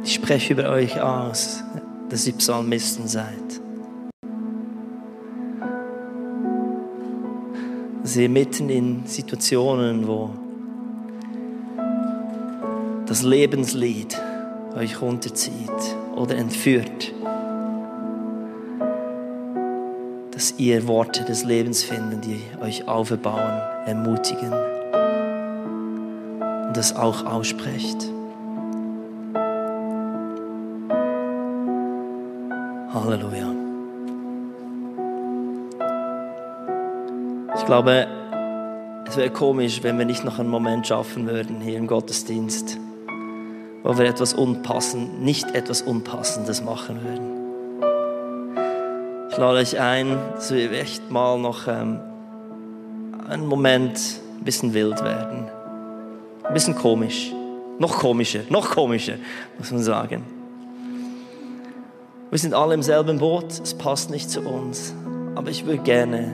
Ich 0.05 0.15
spreche 0.15 0.53
über 0.53 0.69
euch 0.71 1.01
aus, 1.01 1.65
dass 2.09 2.27
ihr 2.27 2.35
Psalmisten 2.35 3.09
seid. 3.09 3.61
Dass 8.03 8.17
ihr 8.17 8.29
mitten 8.29 8.71
in 8.71 9.05
Situationen, 9.07 10.07
wo 10.07 10.31
das 13.07 13.23
Lebenslied 13.23 14.17
euch 14.77 15.01
runterzieht 15.01 15.97
oder 16.15 16.37
entführt, 16.37 17.13
ihr 20.59 20.89
Worte 20.89 21.25
des 21.25 21.45
Lebens 21.45 21.83
finden, 21.83 22.21
die 22.21 22.41
euch 22.63 22.89
aufbauen, 22.89 23.61
ermutigen 23.87 24.53
und 26.67 26.77
das 26.77 26.97
auch 26.97 27.25
aussprecht. 27.27 27.97
Halleluja. 32.93 33.53
Ich 37.57 37.65
glaube, 37.67 38.07
es 39.07 39.17
wäre 39.17 39.31
komisch, 39.31 39.83
wenn 39.83 39.99
wir 39.99 40.07
nicht 40.07 40.25
noch 40.25 40.39
einen 40.39 40.49
Moment 40.49 40.87
schaffen 40.87 41.27
würden 41.27 41.61
hier 41.61 41.77
im 41.77 41.87
Gottesdienst, 41.87 42.79
wo 43.83 43.99
wir 43.99 44.07
etwas 44.07 44.33
unpassend, 44.33 45.23
nicht 45.23 45.55
etwas 45.55 45.83
Unpassendes 45.83 46.63
machen 46.63 47.03
würden. 47.03 47.36
Ich 49.37 49.41
lade 49.41 49.59
euch 49.59 49.79
ein, 49.79 50.17
dass 50.35 50.51
wir 50.51 50.73
echt 50.73 51.11
mal 51.11 51.39
noch 51.39 51.69
ähm, 51.69 52.01
einen 53.29 53.47
Moment 53.47 54.01
ein 54.39 54.45
bisschen 54.45 54.73
wild 54.73 55.05
werden. 55.05 55.51
Ein 56.43 56.55
bisschen 56.55 56.75
komisch. 56.75 57.35
Noch 57.79 57.99
komischer, 57.99 58.41
noch 58.49 58.71
komischer, 58.71 59.17
muss 59.59 59.71
man 59.73 59.83
sagen. 59.83 60.25
Wir 62.31 62.39
sind 62.39 62.55
alle 62.55 62.73
im 62.73 62.83
selben 62.83 63.19
Boot, 63.19 63.61
es 63.63 63.75
passt 63.75 64.09
nicht 64.09 64.31
zu 64.31 64.41
uns. 64.41 64.95
Aber 65.35 65.51
ich 65.51 65.67
würde 65.67 65.83
gerne, 65.83 66.33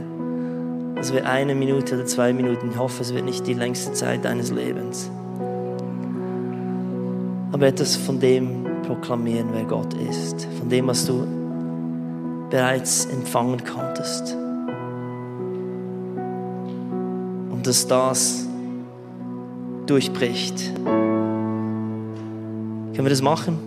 dass 0.94 1.12
wir 1.12 1.26
eine 1.26 1.56
Minute 1.56 1.96
oder 1.96 2.06
zwei 2.06 2.32
Minuten, 2.32 2.70
ich 2.70 2.78
hoffe, 2.78 3.02
es 3.02 3.12
wird 3.12 3.24
nicht 3.24 3.44
die 3.48 3.54
längste 3.54 3.92
Zeit 3.94 4.24
deines 4.24 4.52
Lebens, 4.52 5.10
aber 7.50 7.66
etwas 7.66 7.96
von 7.96 8.20
dem 8.20 8.64
proklamieren, 8.86 9.48
wer 9.52 9.64
Gott 9.64 9.92
ist, 9.94 10.46
von 10.60 10.68
dem, 10.68 10.86
was 10.86 11.04
du 11.04 11.41
bereits 12.52 13.06
empfangen 13.06 13.64
konntest. 13.64 14.36
Und 17.50 17.62
dass 17.64 17.88
das 17.88 18.46
durchbricht. 19.86 20.74
Können 22.94 23.04
wir 23.04 23.08
das 23.08 23.22
machen? 23.22 23.58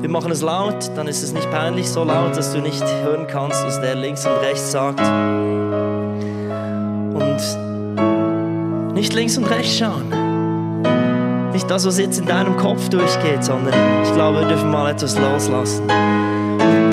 Wir 0.00 0.08
machen 0.08 0.30
es 0.30 0.42
laut, 0.42 0.92
dann 0.94 1.08
ist 1.08 1.24
es 1.24 1.32
nicht 1.32 1.50
peinlich 1.50 1.90
so 1.90 2.04
laut, 2.04 2.36
dass 2.36 2.52
du 2.52 2.60
nicht 2.60 2.84
hören 3.02 3.26
kannst, 3.26 3.66
was 3.66 3.80
der 3.80 3.96
links 3.96 4.24
und 4.24 4.36
rechts 4.36 4.70
sagt. 4.70 5.00
Und 7.14 7.40
nicht 8.94 9.12
links 9.12 9.36
und 9.36 9.50
rechts 9.50 9.76
schauen. 9.76 10.08
Nicht 11.52 11.68
das, 11.68 11.84
was 11.84 11.98
jetzt 11.98 12.20
in 12.20 12.26
deinem 12.26 12.56
Kopf 12.56 12.88
durchgeht, 12.90 13.42
sondern 13.42 13.74
ich 14.04 14.12
glaube, 14.12 14.42
wir 14.42 14.46
dürfen 14.46 14.70
mal 14.70 14.92
etwas 14.92 15.18
loslassen 15.18 15.82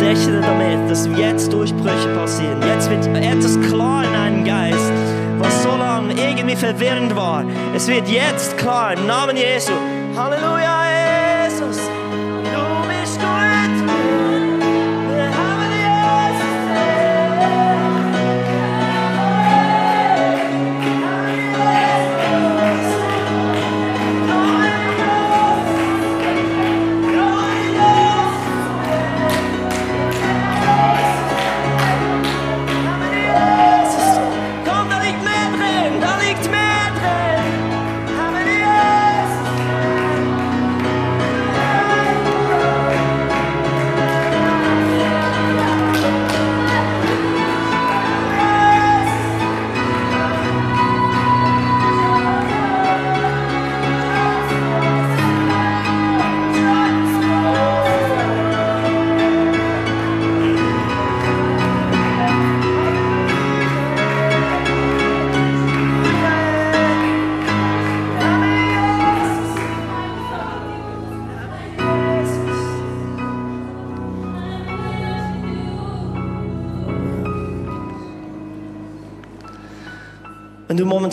rechne 0.02 0.42
damit, 0.42 0.90
dass 0.90 1.08
jetzt 1.18 1.52
Durchbrüche 1.52 2.10
passieren. 2.16 2.62
Jetzt 2.62 2.90
wird 2.90 3.06
etwas 3.18 3.60
klar 3.70 4.04
in 4.04 4.14
deinem 4.14 4.44
Geist, 4.44 4.92
was 5.38 5.64
so 5.64 5.76
lange 5.76 6.14
irgendwie 6.14 6.56
verwirrend 6.56 7.16
war. 7.16 7.44
Es 7.76 7.88
wird 7.88 8.08
jetzt 8.08 8.58
klar 8.58 8.94
im 8.94 9.06
Namen 9.08 9.38
Jesu. 9.38 9.74
Halleluja, 10.16 10.85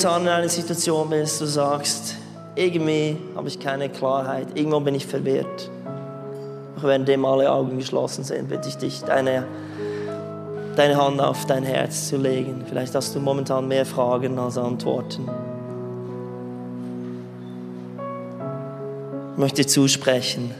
momentan 0.03 0.23
in 0.23 0.29
einer 0.29 0.49
Situation 0.49 1.11
bist, 1.11 1.41
du 1.41 1.47
sagst, 1.47 2.17
irgendwie 2.57 3.17
habe 3.37 3.47
ich 3.47 3.61
keine 3.61 3.89
Klarheit, 3.89 4.49
irgendwo 4.55 4.81
bin 4.81 4.97
ich 4.97 5.07
verwirrt. 5.07 5.71
Auch 6.77 6.83
wenn 6.83 7.05
dem 7.05 7.25
alle 7.25 7.51
Augen 7.53 7.79
geschlossen 7.79 8.25
sind, 8.25 8.49
bitte 8.49 8.69
ich 8.69 8.77
dich, 8.77 9.03
deine, 9.03 9.47
deine 10.75 10.97
Hand 10.97 11.21
auf 11.21 11.47
dein 11.47 11.63
Herz 11.63 12.09
zu 12.09 12.17
legen. 12.17 12.65
Vielleicht 12.69 12.97
hast 12.97 13.15
du 13.15 13.21
momentan 13.21 13.69
mehr 13.69 13.87
Fragen 13.87 14.41
als 14.41 14.59
Antworten. 14.59 15.29
Ich 19.35 19.39
möchte 19.39 19.65
zusprechen, 19.65 20.53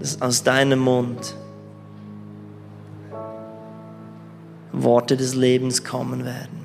dass 0.00 0.20
aus 0.20 0.42
deinem 0.42 0.80
Mund 0.80 1.34
Worte 4.72 5.16
des 5.16 5.34
Lebens 5.34 5.82
kommen 5.82 6.26
werden. 6.26 6.63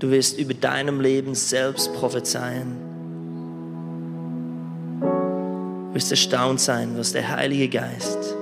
Du 0.00 0.10
wirst 0.10 0.38
über 0.38 0.54
deinem 0.54 0.98
Leben 0.98 1.34
selbst 1.34 1.92
prophezeien. 1.92 2.74
Du 5.00 5.94
wirst 5.94 6.10
erstaunt 6.10 6.58
sein, 6.58 6.96
was 6.96 7.12
der 7.12 7.28
Heilige 7.28 7.68
Geist 7.68 8.34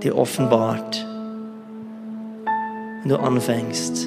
dir 0.00 0.16
offenbart, 0.16 1.04
wenn 3.02 3.08
du 3.08 3.16
anfängst, 3.16 4.04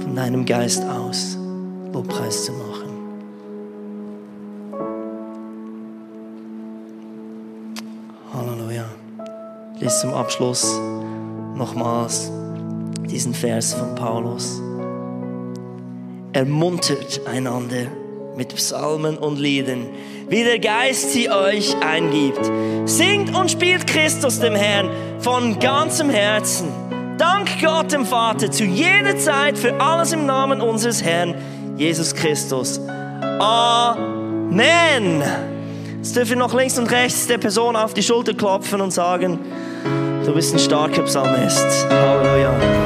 von 0.00 0.14
deinem 0.14 0.44
Geist 0.44 0.84
aus 0.84 1.38
Lobpreis 1.90 2.44
zu 2.44 2.52
machen. 2.52 2.90
Halleluja. 8.34 8.84
Lese 9.80 10.00
zum 10.00 10.12
Abschluss 10.12 10.78
nochmals 11.54 12.30
diesen 13.14 13.32
Vers 13.32 13.72
von 13.74 13.94
Paulus. 13.94 14.60
Ermuntert 16.32 17.20
einander 17.26 17.86
mit 18.36 18.52
Psalmen 18.56 19.16
und 19.16 19.38
Liedern, 19.38 19.86
wie 20.28 20.42
der 20.42 20.58
Geist 20.58 21.12
sie 21.12 21.30
euch 21.30 21.76
eingibt. 21.80 22.50
Singt 22.86 23.32
und 23.36 23.52
spielt 23.52 23.86
Christus 23.86 24.40
dem 24.40 24.56
Herrn 24.56 24.90
von 25.20 25.60
ganzem 25.60 26.10
Herzen. 26.10 26.66
Dank 27.16 27.48
Gott 27.62 27.92
dem 27.92 28.04
Vater 28.04 28.50
zu 28.50 28.64
jeder 28.64 29.16
Zeit 29.16 29.56
für 29.56 29.80
alles 29.80 30.10
im 30.12 30.26
Namen 30.26 30.60
unseres 30.60 31.00
Herrn 31.04 31.36
Jesus 31.76 32.12
Christus. 32.16 32.80
Amen. 33.38 35.22
Jetzt 35.98 36.16
dürfen 36.16 36.30
wir 36.30 36.38
noch 36.38 36.52
links 36.52 36.76
und 36.80 36.90
rechts 36.90 37.28
der 37.28 37.38
Person 37.38 37.76
auf 37.76 37.94
die 37.94 38.02
Schulter 38.02 38.34
klopfen 38.34 38.80
und 38.80 38.92
sagen, 38.92 39.38
du 40.26 40.34
bist 40.34 40.52
ein 40.52 40.58
starker 40.58 41.02
Psalmist. 41.02 41.86
Halleluja. 41.88 42.83